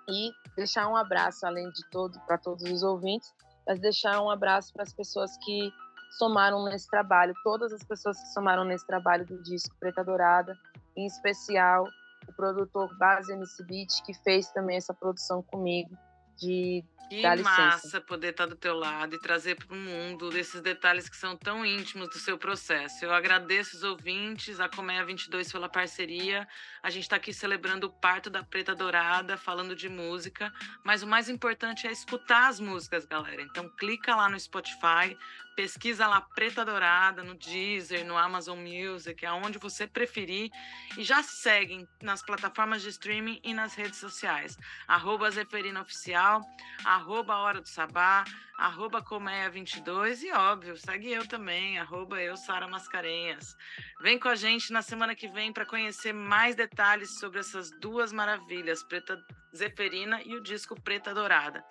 e 0.07 0.31
deixar 0.55 0.87
um 0.87 0.95
abraço, 0.95 1.47
além 1.47 1.67
de 1.71 1.83
todo, 1.89 2.19
para 2.27 2.37
todos 2.37 2.63
os 2.71 2.83
ouvintes, 2.83 3.33
mas 3.65 3.79
deixar 3.79 4.21
um 4.21 4.29
abraço 4.29 4.71
para 4.71 4.83
as 4.83 4.93
pessoas 4.93 5.35
que 5.43 5.73
somaram 6.19 6.63
nesse 6.65 6.87
trabalho, 6.87 7.33
todas 7.43 7.73
as 7.73 7.83
pessoas 7.83 8.21
que 8.21 8.27
somaram 8.33 8.63
nesse 8.63 8.85
trabalho 8.85 9.25
do 9.25 9.41
disco 9.41 9.75
Preta 9.79 10.03
Dourada, 10.03 10.55
em 10.95 11.07
especial 11.07 11.87
o 12.27 12.33
produtor 12.33 12.95
Base 12.99 13.33
MC 13.33 13.63
Beat, 13.63 14.03
que 14.05 14.13
fez 14.13 14.51
também 14.51 14.77
essa 14.77 14.93
produção 14.93 15.41
comigo, 15.41 15.97
de 16.37 16.83
que 17.09 17.21
massa 17.43 18.01
poder 18.01 18.29
estar 18.29 18.45
do 18.47 18.55
teu 18.55 18.75
lado 18.75 19.15
e 19.15 19.19
trazer 19.19 19.55
para 19.55 19.73
o 19.73 19.77
mundo 19.77 20.35
esses 20.37 20.61
detalhes 20.61 21.07
que 21.07 21.15
são 21.15 21.35
tão 21.37 21.65
íntimos 21.65 22.09
do 22.09 22.17
seu 22.17 22.37
processo. 22.37 23.05
Eu 23.05 23.13
agradeço 23.13 23.77
os 23.77 23.83
ouvintes, 23.83 24.59
a 24.59 24.67
Colmeia 24.67 25.05
22 25.05 25.51
pela 25.51 25.69
parceria. 25.69 26.47
A 26.81 26.89
gente 26.89 27.03
está 27.03 27.15
aqui 27.15 27.33
celebrando 27.33 27.87
o 27.87 27.91
parto 27.91 28.29
da 28.29 28.43
Preta 28.43 28.73
Dourada, 28.73 29.37
falando 29.37 29.75
de 29.75 29.87
música, 29.87 30.51
mas 30.83 31.03
o 31.03 31.07
mais 31.07 31.29
importante 31.29 31.87
é 31.87 31.91
escutar 31.91 32.47
as 32.47 32.59
músicas, 32.59 33.05
galera. 33.05 33.41
Então 33.41 33.69
clica 33.77 34.15
lá 34.15 34.27
no 34.29 34.39
Spotify, 34.39 35.15
pesquisa 35.55 36.05
lá 36.05 36.21
Preta 36.21 36.65
Dourada 36.65 37.23
no 37.23 37.33
Deezer, 37.35 38.05
no 38.05 38.17
Amazon 38.17 38.59
Music, 38.59 39.25
aonde 39.25 39.57
você 39.57 39.87
preferir 39.87 40.51
e 40.97 41.03
já 41.03 41.23
segue 41.23 41.87
nas 42.01 42.21
plataformas 42.21 42.81
de 42.81 42.89
streaming 42.89 43.39
e 43.43 43.53
nas 43.53 43.73
redes 43.73 43.97
sociais. 43.97 44.57
Arroba 44.87 45.31
Zeferina 45.31 45.81
Oficial, 45.81 46.41
arroba 46.83 47.37
Hora 47.37 47.61
do 47.61 47.67
Sabá, 47.67 48.25
arroba 48.57 49.01
Colmeia22 49.01 50.23
e, 50.23 50.31
óbvio, 50.31 50.77
segue 50.77 51.11
eu 51.11 51.27
também, 51.27 51.79
arroba 51.79 52.21
eu, 52.21 52.35
Sara 52.35 52.67
Mascarenhas. 52.67 53.55
Vem 54.01 54.19
com 54.19 54.27
a 54.27 54.35
gente 54.35 54.71
na 54.73 54.81
semana 54.81 55.15
que 55.15 55.27
vem 55.27 55.53
para 55.53 55.65
conhecer 55.65 56.13
mais 56.13 56.55
detalhes 56.55 57.17
sobre 57.19 57.39
essas 57.39 57.71
duas 57.79 58.11
maravilhas, 58.11 58.83
Preta 58.83 59.17
Zeferina 59.55 60.21
e 60.23 60.35
o 60.35 60.43
disco 60.43 60.79
Preta 60.79 61.13
Dourada. 61.13 61.63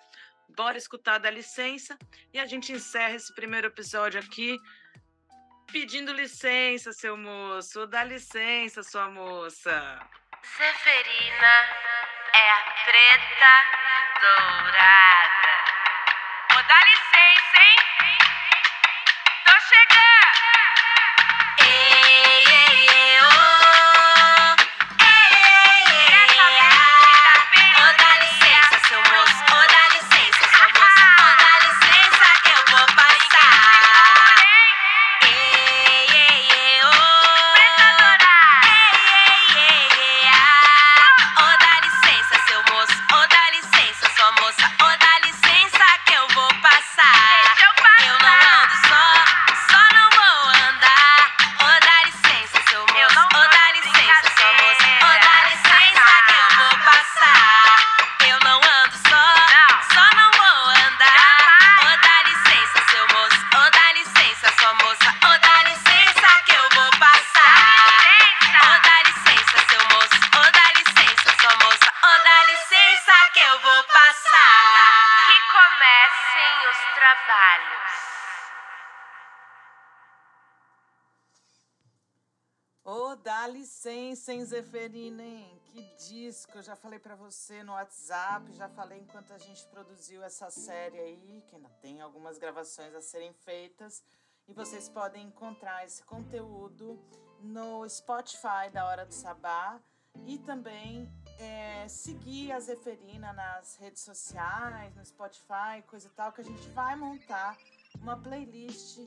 Bora 0.49 0.77
escutar 0.77 1.17
da 1.17 1.29
licença 1.29 1.97
e 2.33 2.39
a 2.39 2.45
gente 2.45 2.71
encerra 2.71 3.15
esse 3.15 3.33
primeiro 3.33 3.67
episódio 3.67 4.19
aqui 4.19 4.57
pedindo 5.71 6.13
licença, 6.13 6.93
seu 6.93 7.17
moço. 7.17 7.85
Dá 7.87 8.03
licença, 8.03 8.83
sua 8.83 9.09
moça. 9.09 9.99
Zeferina 10.57 11.53
é 12.33 12.51
a 12.51 12.61
preta 12.85 13.53
dourada. 14.21 15.51
Vou 16.51 16.63
dar 16.63 16.83
licença, 16.85 17.57
hein? 17.61 17.77
Tô 19.43 19.53
chegando! 19.67 20.64
Disco! 86.55 86.57
Eu 86.57 86.63
já 86.63 86.75
falei 86.75 86.99
pra 86.99 87.15
você 87.15 87.63
no 87.63 87.73
WhatsApp, 87.73 88.51
já 88.53 88.69
falei 88.69 88.99
enquanto 88.99 89.33
a 89.33 89.37
gente 89.37 89.65
produziu 89.67 90.23
essa 90.23 90.49
série 90.49 90.99
aí, 90.99 91.43
que 91.47 91.55
ainda 91.55 91.69
tem 91.81 92.01
algumas 92.01 92.37
gravações 92.37 92.93
a 92.95 93.01
serem 93.01 93.33
feitas. 93.33 94.03
E 94.47 94.53
vocês 94.53 94.87
podem 94.87 95.27
encontrar 95.27 95.85
esse 95.85 96.03
conteúdo 96.03 96.99
no 97.41 97.87
Spotify 97.89 98.69
da 98.71 98.85
Hora 98.85 99.05
do 99.05 99.13
Sabá 99.13 99.79
e 100.25 100.37
também 100.39 101.11
é, 101.39 101.87
seguir 101.87 102.51
a 102.51 102.59
Zeferina 102.59 103.33
nas 103.33 103.75
redes 103.77 104.03
sociais, 104.03 104.95
no 104.95 105.03
Spotify, 105.03 105.81
coisa 105.87 106.07
e 106.07 106.11
tal, 106.11 106.31
que 106.31 106.41
a 106.41 106.43
gente 106.43 106.69
vai 106.69 106.95
montar 106.95 107.57
uma 108.01 108.17
playlist 108.17 108.99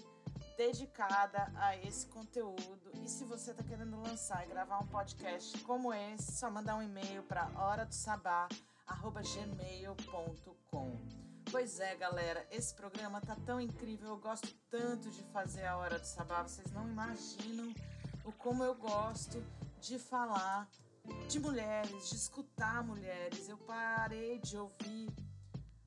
dedicada 0.58 1.52
a 1.54 1.76
esse 1.76 2.04
conteúdo. 2.08 2.90
E 3.04 3.08
se 3.08 3.24
você 3.24 3.52
está 3.52 3.62
querendo 3.62 3.96
lançar 4.02 4.44
e 4.44 4.48
gravar 4.48 4.80
um 4.80 4.86
podcast 4.88 5.56
como 5.58 5.94
esse, 5.94 6.32
só 6.32 6.50
mandar 6.50 6.74
um 6.74 6.82
e-mail 6.82 7.22
para 7.22 7.48
hora 7.54 7.86
do 7.86 7.94
gmail.com. 9.22 10.98
Pois 11.48 11.78
é, 11.78 11.94
galera, 11.94 12.44
esse 12.50 12.74
programa 12.74 13.20
tá 13.20 13.36
tão 13.46 13.60
incrível, 13.60 14.08
eu 14.08 14.18
gosto 14.18 14.52
tanto 14.68 15.08
de 15.10 15.22
fazer 15.32 15.64
a 15.64 15.78
Hora 15.78 15.98
do 15.98 16.04
Sabá, 16.04 16.42
vocês 16.42 16.70
não 16.72 16.86
imaginam 16.88 17.72
o 18.24 18.32
como 18.32 18.64
eu 18.64 18.74
gosto 18.74 19.42
de 19.80 19.98
falar 19.98 20.68
de 21.28 21.38
mulheres, 21.38 22.10
de 22.10 22.16
escutar 22.16 22.82
mulheres. 22.82 23.48
Eu 23.48 23.56
parei 23.58 24.38
de 24.40 24.58
ouvir 24.58 25.08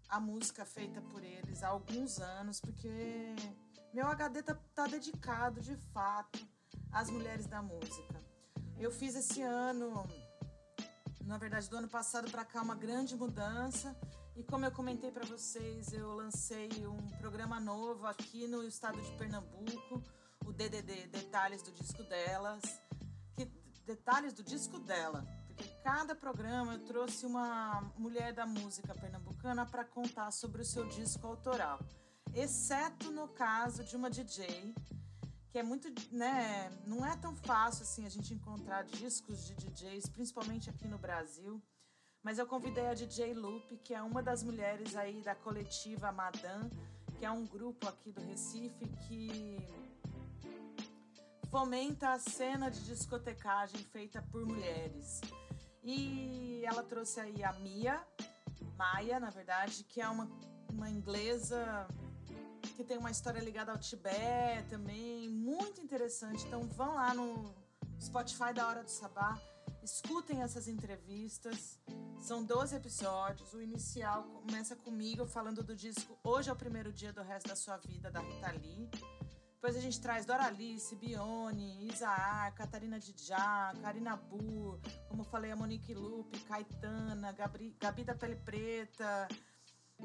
a 0.08 0.20
música 0.20 0.66
feita 0.66 1.02
por 1.02 1.24
eles 1.24 1.62
há 1.62 1.68
alguns 1.68 2.20
anos, 2.20 2.60
porque 2.60 3.36
meu 3.94 4.08
HD 4.08 4.42
tá, 4.42 4.58
tá 4.74 4.88
dedicado 4.88 5.60
de 5.60 5.76
fato 5.94 6.39
às 6.92 7.10
mulheres 7.10 7.46
da 7.46 7.62
música. 7.62 8.24
Eu 8.78 8.92
fiz 8.92 9.16
esse 9.16 9.42
ano, 9.42 10.08
na 11.26 11.38
verdade, 11.38 11.70
do 11.70 11.78
ano 11.78 11.88
passado 11.88 12.32
para 12.32 12.46
cá, 12.46 12.62
uma 12.62 12.76
grande 12.76 13.16
mudança. 13.16 13.96
E 14.36 14.44
como 14.44 14.66
eu 14.66 14.72
comentei 14.72 15.12
para 15.12 15.26
vocês, 15.26 15.92
eu 15.92 16.14
lancei 16.14 16.70
um 16.88 17.10
programa 17.20 17.60
novo 17.60 18.08
aqui 18.08 18.48
no 18.48 18.64
estado 18.64 19.00
de 19.02 19.12
Pernambuco, 19.18 20.02
o 20.46 20.54
DDD 20.54 21.08
Detalhes 21.08 21.62
do 21.62 21.72
Disco 21.72 22.04
Delas. 22.04 22.62
Que, 23.36 23.46
detalhes 23.86 24.32
do 24.32 24.42
disco 24.42 24.80
dela, 24.80 25.26
porque 25.48 25.68
cada 25.84 26.16
programa 26.16 26.74
eu 26.76 26.86
trouxe 26.86 27.26
uma 27.26 27.82
mulher 27.98 28.34
da 28.34 28.46
música 28.46 28.96
pernambucana 28.96 29.66
para 29.66 29.84
contar 29.84 30.32
sobre 30.32 30.62
o 30.62 30.66
seu 30.66 30.88
disco 30.88 31.28
autoral 31.28 31.80
exceto 32.36 33.12
no 33.12 33.28
caso 33.28 33.84
de 33.84 33.96
uma 33.96 34.10
DJ, 34.10 34.74
que 35.50 35.60
é 35.60 35.64
muito, 35.64 35.88
né, 36.14 36.72
não 36.86 37.06
é 37.06 37.16
tão 37.18 37.36
fácil 37.36 37.84
assim 37.84 38.06
a 38.06 38.10
gente 38.10 38.34
encontrar 38.34 38.84
discos 38.84 39.46
de 39.46 39.56
DJs, 39.56 40.08
principalmente 40.10 40.70
aqui 40.70 40.88
no 40.88 40.98
Brasil. 40.98 41.62
Mas 42.24 42.38
eu 42.38 42.46
convidei 42.46 42.88
a 42.88 42.94
DJ 42.94 43.34
Lupe, 43.34 43.78
que 43.78 43.94
é 43.94 44.02
uma 44.02 44.22
das 44.22 44.44
mulheres 44.44 44.96
aí 44.96 45.22
da 45.22 45.36
coletiva 45.36 46.12
Madame, 46.12 46.72
que 47.18 47.26
é 47.26 47.32
um 47.32 47.46
grupo 47.46 47.88
aqui 47.88 48.12
do 48.12 48.22
Recife 48.22 48.88
que 49.08 49.58
fomenta 51.50 52.14
a 52.14 52.20
cena 52.20 52.70
de 52.70 52.86
discotecagem 52.86 53.84
feita 53.86 54.22
por 54.32 54.46
mulheres. 54.46 55.20
E 55.84 56.64
ela 56.64 56.84
trouxe 56.84 57.20
aí 57.20 57.44
a 57.44 57.52
Mia, 57.54 58.02
Maia, 58.78 59.20
na 59.20 59.32
verdade, 59.32 59.84
que 59.84 60.00
é 60.00 60.08
uma, 60.08 60.30
uma 60.72 60.90
inglesa 60.90 61.88
que 62.74 62.84
tem 62.84 62.98
uma 62.98 63.12
história 63.12 63.40
ligada 63.40 63.72
ao 63.72 63.78
Tibete 63.78 64.70
também, 64.70 65.30
muito 65.30 65.82
interessante. 65.82 66.46
Então 66.46 66.68
vão 66.70 66.96
lá 66.96 67.14
no 67.14 67.54
Spotify 68.00 68.54
da 68.54 68.68
Hora 68.68 68.84
do 68.84 68.90
Sabá, 68.90 69.40
escutem 69.84 70.42
essas 70.42 70.68
entrevistas. 70.68 71.80
São 72.20 72.44
12 72.44 72.76
episódios. 72.76 73.54
O 73.54 73.62
inicial 73.62 74.24
começa 74.24 74.76
comigo 74.76 75.26
falando 75.26 75.64
do 75.64 75.76
disco 75.76 76.18
Hoje 76.24 76.50
é 76.50 76.54
o 76.54 76.56
primeiro 76.56 76.94
dia 76.94 77.12
do 77.12 77.22
resto 77.24 77.50
da 77.50 77.56
sua 77.56 77.78
vida 77.78 78.12
da 78.12 78.20
Rita 78.20 78.52
Lee. 78.52 78.90
Depois 79.62 79.78
a 79.78 79.80
gente 79.80 80.02
traz 80.02 80.26
Doralice, 80.26 80.96
Bione, 80.96 81.88
Isaar, 81.88 82.52
Catarina 82.56 83.00
Didjá, 83.00 83.72
Karina 83.80 84.16
Burr, 84.16 84.80
como 85.08 85.24
falei, 85.24 85.52
a 85.52 85.56
Monique 85.56 85.94
Lupe, 85.94 86.40
Caetana, 86.40 87.32
Gabri, 87.32 87.76
Gabi 87.80 88.04
da 88.04 88.16
Pele 88.16 88.38
Preta, 88.38 89.28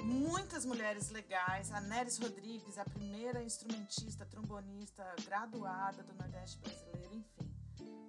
muitas 0.05 0.65
mulheres 0.65 1.11
legais. 1.11 1.73
A 1.73 1.81
Neres 1.81 2.19
Rodrigues, 2.19 2.79
a 2.79 2.85
primeira 2.85 3.43
instrumentista, 3.43 4.25
trombonista 4.27 5.05
graduada 5.25 6.03
do 6.03 6.15
Nordeste 6.15 6.59
brasileiro, 6.59 7.15
enfim. 7.15 7.53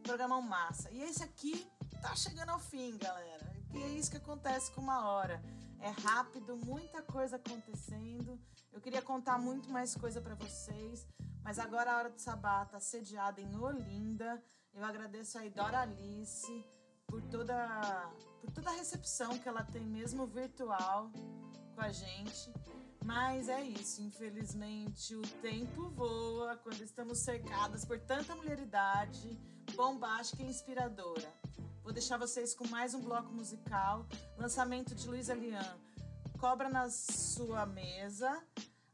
Programão 0.04 0.42
massa. 0.42 0.90
E 0.92 1.02
esse 1.02 1.24
aqui 1.24 1.70
tá 2.02 2.16
chegando 2.16 2.50
ao 2.50 2.60
fim, 2.60 2.98
galera. 2.98 3.52
E 3.74 3.84
é 3.84 3.88
isso 3.90 4.12
que 4.12 4.18
acontece 4.18 4.72
com 4.72 4.82
uma 4.82 5.08
hora. 5.08 5.42
É 5.80 5.90
rápido, 5.90 6.58
muita 6.58 7.02
coisa 7.02 7.36
acontecendo. 7.36 8.40
Eu 8.72 8.82
queria 8.82 9.02
contar 9.02 9.38
muito 9.38 9.70
mais 9.70 9.96
coisa 9.96 10.22
para 10.22 10.36
vocês, 10.36 11.08
mas 11.44 11.60
agora 11.60 11.92
a 11.92 11.98
hora 11.98 12.10
do 12.10 12.20
sabá 12.20 12.66
tá 12.66 12.80
sediada 12.80 13.42
em 13.42 13.56
Olinda. 13.58 14.42
Eu 14.74 14.84
agradeço 14.84 15.38
a 15.38 15.48
Dora 15.50 15.82
Alice 15.82 16.66
por 17.06 17.22
toda 17.24 18.12
por 18.42 18.52
toda 18.52 18.70
a 18.70 18.74
recepção 18.74 19.38
que 19.40 19.48
ela 19.48 19.64
tem 19.64 19.84
mesmo 19.84 20.28
virtual 20.28 21.12
com 21.78 21.82
a 21.82 21.92
gente. 21.92 22.52
Mas 23.06 23.48
é 23.48 23.62
isso, 23.62 24.02
infelizmente 24.02 25.16
o 25.16 25.22
tempo 25.42 25.90
voa 25.92 26.58
quando 26.58 26.82
estamos 26.82 27.20
cercadas 27.20 27.86
por 27.86 28.00
tanta 28.00 28.36
mulheridade 28.36 29.40
bombástica 29.76 30.42
e 30.42 30.48
inspiradora. 30.48 31.32
Vou 31.84 31.94
deixar 31.94 32.18
vocês 32.18 32.54
com 32.54 32.68
mais 32.68 32.96
um 32.96 33.02
bloco 33.02 33.32
musical, 33.32 34.06
lançamento 34.38 34.96
de 34.96 35.08
Luísa 35.08 35.36
Lian, 35.36 35.78
Cobra 36.40 36.68
na 36.68 36.90
sua 36.90 37.66
mesa, 37.66 38.44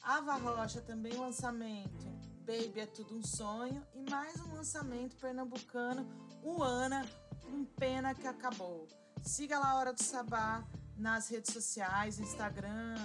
Ava 0.01 0.35
Rocha 0.35 0.81
também 0.81 1.13
lançamento, 1.13 2.05
Baby 2.45 2.81
é 2.81 2.85
tudo 2.85 3.17
um 3.17 3.23
sonho 3.23 3.83
e 3.95 4.09
mais 4.11 4.39
um 4.41 4.53
lançamento 4.53 5.15
pernambucano, 5.15 6.05
o 6.43 6.61
Ana, 6.61 7.05
um 7.45 7.65
pena 7.65 8.13
que 8.13 8.27
acabou. 8.27 8.87
Siga 9.21 9.57
lá 9.57 9.71
a 9.71 9.75
Hora 9.75 9.93
do 9.93 10.03
Sabá 10.03 10.63
nas 10.97 11.29
redes 11.29 11.53
sociais, 11.53 12.19
Instagram, 12.19 12.95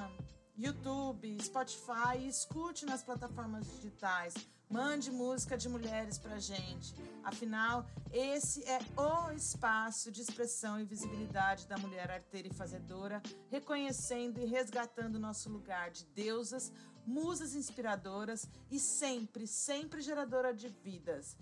YouTube, 0.57 1.39
Spotify 1.41 2.26
escute 2.26 2.84
nas 2.84 3.03
plataformas 3.03 3.64
digitais. 3.76 4.34
Mande 4.68 5.11
música 5.11 5.57
de 5.57 5.68
mulheres 5.68 6.18
pra 6.18 6.39
gente. 6.39 6.95
Afinal, 7.24 7.86
esse 8.12 8.62
é 8.64 8.78
o 8.97 9.30
espaço 9.30 10.11
de 10.12 10.20
expressão 10.20 10.78
e 10.78 10.84
visibilidade 10.84 11.66
da 11.66 11.78
mulher 11.78 12.11
arteira 12.11 12.49
e 12.49 12.53
fazedora, 12.53 13.22
reconhecendo 13.49 14.41
e 14.41 14.45
resgatando 14.45 15.18
nosso 15.18 15.49
lugar 15.49 15.91
de 15.91 16.05
deusas, 16.07 16.70
musas 17.07 17.55
inspiradoras 17.55 18.47
e 18.70 18.78
sempre, 18.78 19.47
sempre 19.47 20.03
geradora 20.03 20.53
de 20.53 20.68
vidas. 20.68 21.36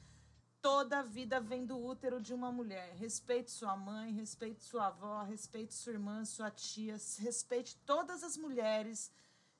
Toda 0.66 0.98
a 0.98 1.02
vida 1.02 1.38
vem 1.38 1.64
do 1.64 1.78
útero 1.78 2.20
de 2.20 2.34
uma 2.34 2.50
mulher. 2.50 2.92
Respeite 2.96 3.52
sua 3.52 3.76
mãe, 3.76 4.10
respeite 4.12 4.64
sua 4.64 4.88
avó, 4.88 5.22
respeite 5.22 5.72
sua 5.72 5.92
irmã, 5.92 6.24
sua 6.24 6.50
tia, 6.50 6.96
respeite 7.20 7.76
todas 7.86 8.24
as 8.24 8.36
mulheres 8.36 9.12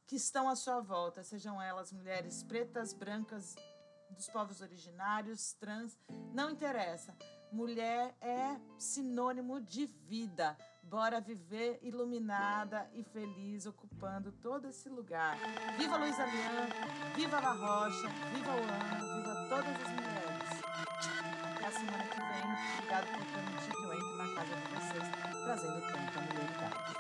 que 0.05 0.17
estão 0.17 0.49
à 0.49 0.57
sua 0.57 0.81
volta, 0.81 1.23
sejam 1.23 1.63
elas 1.63 1.93
mulheres 1.93 2.43
pretas, 2.43 2.93
brancas, 2.93 3.55
dos 4.11 4.29
povos 4.31 4.61
originários, 4.61 5.53
trans, 5.53 5.97
não 6.35 6.51
interessa. 6.51 7.17
Mulher 7.53 8.17
é 8.21 8.59
sinônimo 8.77 9.61
de 9.61 9.87
vida. 9.87 10.59
Bora 10.83 11.21
viver 11.21 11.79
iluminada 11.83 12.91
e 12.93 13.05
feliz, 13.05 13.65
ocupando 13.65 14.33
todo 14.33 14.67
esse 14.67 14.89
lugar. 14.89 15.39
Viva 15.79 15.99
Luísa 15.99 16.27
Lian, 16.27 17.15
viva 17.15 17.39
La 17.39 17.53
Rocha, 17.53 18.09
viva 18.35 18.51
o 18.51 18.65
Ano, 18.65 19.23
viva 19.23 19.49
todas 19.49 19.83
as 19.83 19.93
mulheres 19.93 20.26
a 20.99 21.71
semana 21.71 22.05
que 22.05 22.21
vem. 22.21 22.57
Obrigado 22.79 23.07
por 23.13 23.27
permitir 23.27 23.71
que 23.71 23.83
eu 23.83 23.93
entre 23.93 24.17
na 24.17 24.35
casa 24.35 24.55
de 24.57 24.67
vocês, 24.75 25.05
trazendo 25.45 25.81
tanta 25.83 26.21
mulheridade. 26.21 26.97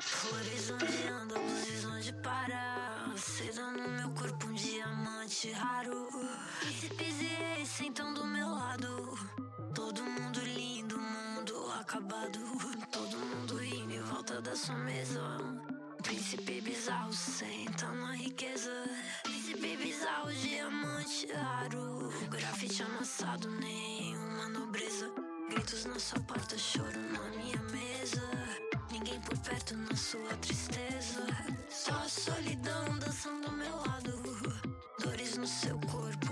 Flores 0.00 0.70
ondeando, 0.70 1.34
luzes 1.40 1.84
onde 1.84 2.12
parar. 2.14 3.08
Você 3.12 3.52
dá 3.52 3.70
no 3.70 3.88
meu 3.88 4.10
corpo 4.10 4.46
um 4.46 4.54
diamante 4.54 5.52
raro. 5.52 6.08
E 6.64 7.02
ex 7.02 7.68
sentam 7.68 8.12
do 8.12 8.24
meu 8.24 8.48
lado. 8.48 9.16
Todo 9.74 10.02
mundo 10.02 10.40
lindo, 10.40 10.98
mundo 10.98 11.72
acabado. 11.80 12.40
Todo 12.90 13.16
mundo 13.16 13.56
rindo 13.56 13.92
em 13.94 14.02
volta 14.02 14.40
da 14.40 14.56
sua 14.56 14.74
mesa. 14.76 15.20
Príncipe 16.08 16.62
bizarro 16.62 17.12
senta 17.12 17.86
na 17.92 18.12
riqueza. 18.12 18.72
Príncipe 19.24 19.76
bizarro, 19.76 20.32
diamante 20.32 21.26
raro. 21.34 22.08
Grafite 22.30 22.82
amassado, 22.82 23.50
nenhuma 23.50 24.48
nobreza. 24.48 25.10
Gritos 25.50 25.84
na 25.84 25.98
sua 25.98 26.18
porta, 26.20 26.56
choro 26.56 26.98
na 27.12 27.20
minha 27.36 27.60
mesa. 27.70 28.22
Ninguém 28.90 29.20
gosto 29.20 29.76
na 29.76 29.94
sua 29.94 30.34
tristeza. 30.40 31.26
Só 31.68 31.92
a 31.92 32.08
solidão 32.08 32.98
dançando 32.98 33.46
ao 33.46 33.52
meu 33.52 33.76
lado. 33.76 34.22
Dores 35.00 35.36
no 35.36 35.46
seu 35.46 35.78
corpo, 35.80 36.27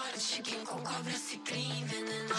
sorte. 0.00 0.42
Quem 0.42 0.64
com 0.64 0.78
cobra 0.78 1.12
se 1.12 1.36
cria, 1.38 1.74
envenenado 1.74 2.30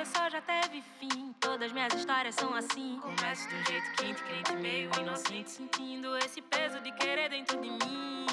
começou 0.00 0.30
já 0.30 0.40
teve 0.40 0.82
fim. 0.98 1.34
Todas 1.38 1.72
minhas 1.72 1.92
histórias 1.92 2.34
são 2.34 2.54
assim. 2.54 2.98
Começo 3.02 3.46
de 3.48 3.54
um 3.54 3.64
jeito 3.66 3.92
quente, 3.98 4.22
crente, 4.22 4.52
meio 4.56 4.90
inocente, 4.98 5.50
sentindo 5.50 6.16
esse 6.16 6.40
peso 6.40 6.80
de 6.80 6.90
querer 6.92 7.28
dentro 7.28 7.60
de 7.60 7.68
mim. 7.68 8.26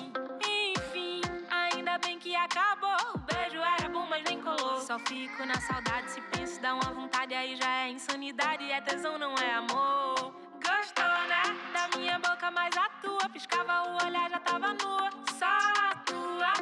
Enfim, 0.48 1.20
ainda 1.50 1.98
bem 1.98 2.18
que 2.20 2.34
acabou. 2.38 3.16
O 3.16 3.18
beijo 3.18 3.58
era 3.58 3.90
bom, 3.90 4.06
mas 4.10 4.24
nem 4.24 4.42
colou. 4.42 4.80
Só 4.80 4.98
fico 5.00 5.46
na 5.46 5.60
saudade 5.60 6.10
se 6.10 6.22
penso, 6.22 6.62
dá 6.62 6.74
uma 6.74 6.94
vontade, 6.94 7.34
aí 7.34 7.58
já 7.58 7.70
é 7.84 7.90
insanidade. 7.90 8.72
É 8.72 8.80
tesão, 8.80 9.18
não 9.18 9.36
é 9.36 9.56
amor. 9.56 10.34
Gostou, 10.64 11.18
né? 11.28 11.44
Da 11.74 11.98
minha 11.98 12.18
boca, 12.18 12.50
mas 12.50 12.78
a 12.78 12.88
tua. 13.02 13.28
Piscava 13.28 13.90
o 13.90 14.06
olhar, 14.06 14.30
já 14.30 14.40
tava 14.40 14.74
nua. 14.74 15.10
Só 15.38 15.46
a 15.46 15.96
tua. 16.06 16.54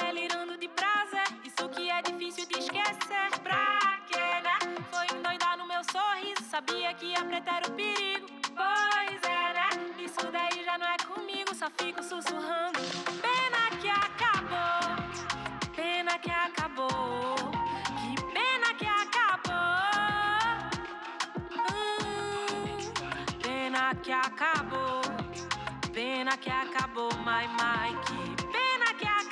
Delirando 0.00 0.56
de 0.56 0.68
prazer. 0.68 1.26
Isso 1.44 1.68
que 1.70 1.90
é 1.90 2.00
difícil 2.00 2.46
de 2.46 2.60
esquecer. 2.60 3.31
Sabia 6.52 6.92
que 6.92 7.14
a 7.16 7.24
preta 7.24 7.50
era 7.50 7.66
o 7.66 7.72
perigo. 7.72 8.26
Pois 8.54 9.22
né? 9.22 9.70
Isso 9.98 10.30
daí 10.30 10.62
já 10.62 10.76
não 10.76 10.86
é 10.86 10.98
comigo. 10.98 11.54
Só 11.54 11.70
fico 11.80 12.02
sussurrando. 12.02 12.78
Pena 13.22 13.70
que 13.80 13.88
acabou. 13.88 14.84
Pena 15.74 16.18
que 16.18 16.30
acabou. 16.30 17.36
Que 17.98 18.14
pena 18.34 18.74
que 18.74 18.86
acabou. 18.86 19.62
Hum, 21.56 22.76
pena 23.42 23.94
que 23.94 24.12
acabou. 24.12 25.00
Pena 25.90 26.36
que 26.36 26.50
acabou, 26.50 27.08
my, 27.24 27.48
my. 27.56 27.96
Que 28.04 28.46
pena 28.48 28.92
que 28.98 29.06
acabou. 29.06 29.31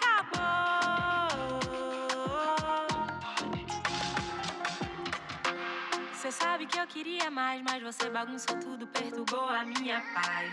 Cê 6.30 6.44
sabe 6.44 6.64
que 6.66 6.78
eu 6.78 6.86
queria 6.86 7.28
mais, 7.28 7.60
mas 7.60 7.82
você 7.82 8.08
bagunçou 8.08 8.56
tudo, 8.60 8.86
perturbou 8.86 9.48
a 9.48 9.64
minha 9.64 10.00
paz. 10.14 10.52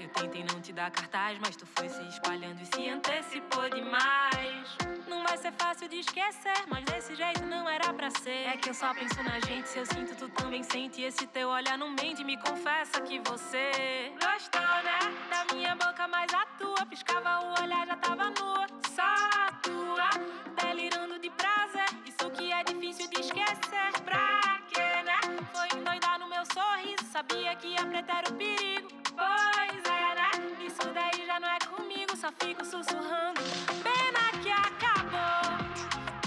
Eu 0.00 0.08
tentei 0.08 0.42
não 0.50 0.58
te 0.58 0.72
dar 0.72 0.90
cartaz, 0.90 1.38
mas 1.38 1.54
tu 1.54 1.66
foi 1.66 1.86
se 1.86 2.02
espalhando 2.08 2.62
e 2.62 2.64
se 2.64 2.88
antecipou 2.88 3.68
demais. 3.68 4.78
Não 5.06 5.22
vai 5.22 5.36
ser 5.36 5.52
fácil 5.52 5.86
de 5.88 5.98
esquecer, 5.98 6.64
mas 6.68 6.82
desse 6.86 7.14
jeito 7.14 7.44
não 7.44 7.68
era 7.68 7.92
pra 7.92 8.08
ser. 8.22 8.48
É 8.48 8.56
que 8.56 8.70
eu 8.70 8.74
só 8.74 8.94
penso 8.94 9.22
na 9.22 9.38
gente, 9.40 9.68
se 9.68 9.78
eu 9.78 9.84
sinto, 9.84 10.16
tu 10.16 10.30
também 10.30 10.62
sente. 10.62 11.02
Esse 11.02 11.26
teu 11.26 11.50
olhar 11.50 11.76
não 11.76 11.90
mente, 11.90 12.24
me 12.24 12.38
confessa 12.38 12.98
que 13.02 13.18
você 13.18 14.14
gostou, 14.14 14.82
né? 14.82 14.98
Da 15.28 15.54
minha 15.54 15.74
boca, 15.74 16.08
mas 16.08 16.32
a 16.32 16.46
tua. 16.58 16.86
Piscava 16.86 17.40
o 17.44 17.62
olhar, 17.62 17.86
já 17.86 17.96
tava 17.96 18.30
nua. 18.30 18.66
Só 18.94 19.02
a 19.02 19.52
tua, 19.62 20.08
delirando 20.62 21.18
de 21.18 21.28
prazer. 21.30 21.84
Isso 22.06 22.30
que 22.30 22.50
é 22.50 22.64
difícil 22.64 23.10
de 23.10 23.20
esquecer. 23.20 23.92
Pra 24.04 24.35
Sabia 27.16 27.56
que 27.56 27.74
a 27.78 27.86
preta 27.86 28.12
era 28.12 28.28
o 28.28 28.34
perigo. 28.34 28.88
Pois 29.16 29.82
né? 29.84 30.30
Isso 30.66 30.86
daí 30.92 31.24
já 31.26 31.40
não 31.40 31.48
é 31.48 31.58
comigo, 31.60 32.14
só 32.14 32.30
fico 32.42 32.62
sussurrando. 32.62 33.40
Pena 33.82 34.42
que 34.42 34.50
acabou, 34.50 35.48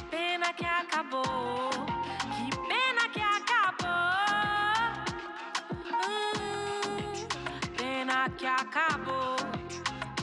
pena 0.10 0.52
que 0.52 0.66
acabou. 0.66 1.70
Que 2.34 2.50
pena 2.68 3.08
que 3.14 3.22
acabou. 3.22 4.00
Pena 7.78 8.30
que 8.32 8.48
acabou, 8.48 9.36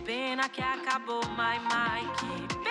pena 0.05 0.49
que 0.49 0.63
acabou, 0.63 1.23
my, 1.37 1.61
my. 1.61 2.11
Que 2.17 2.67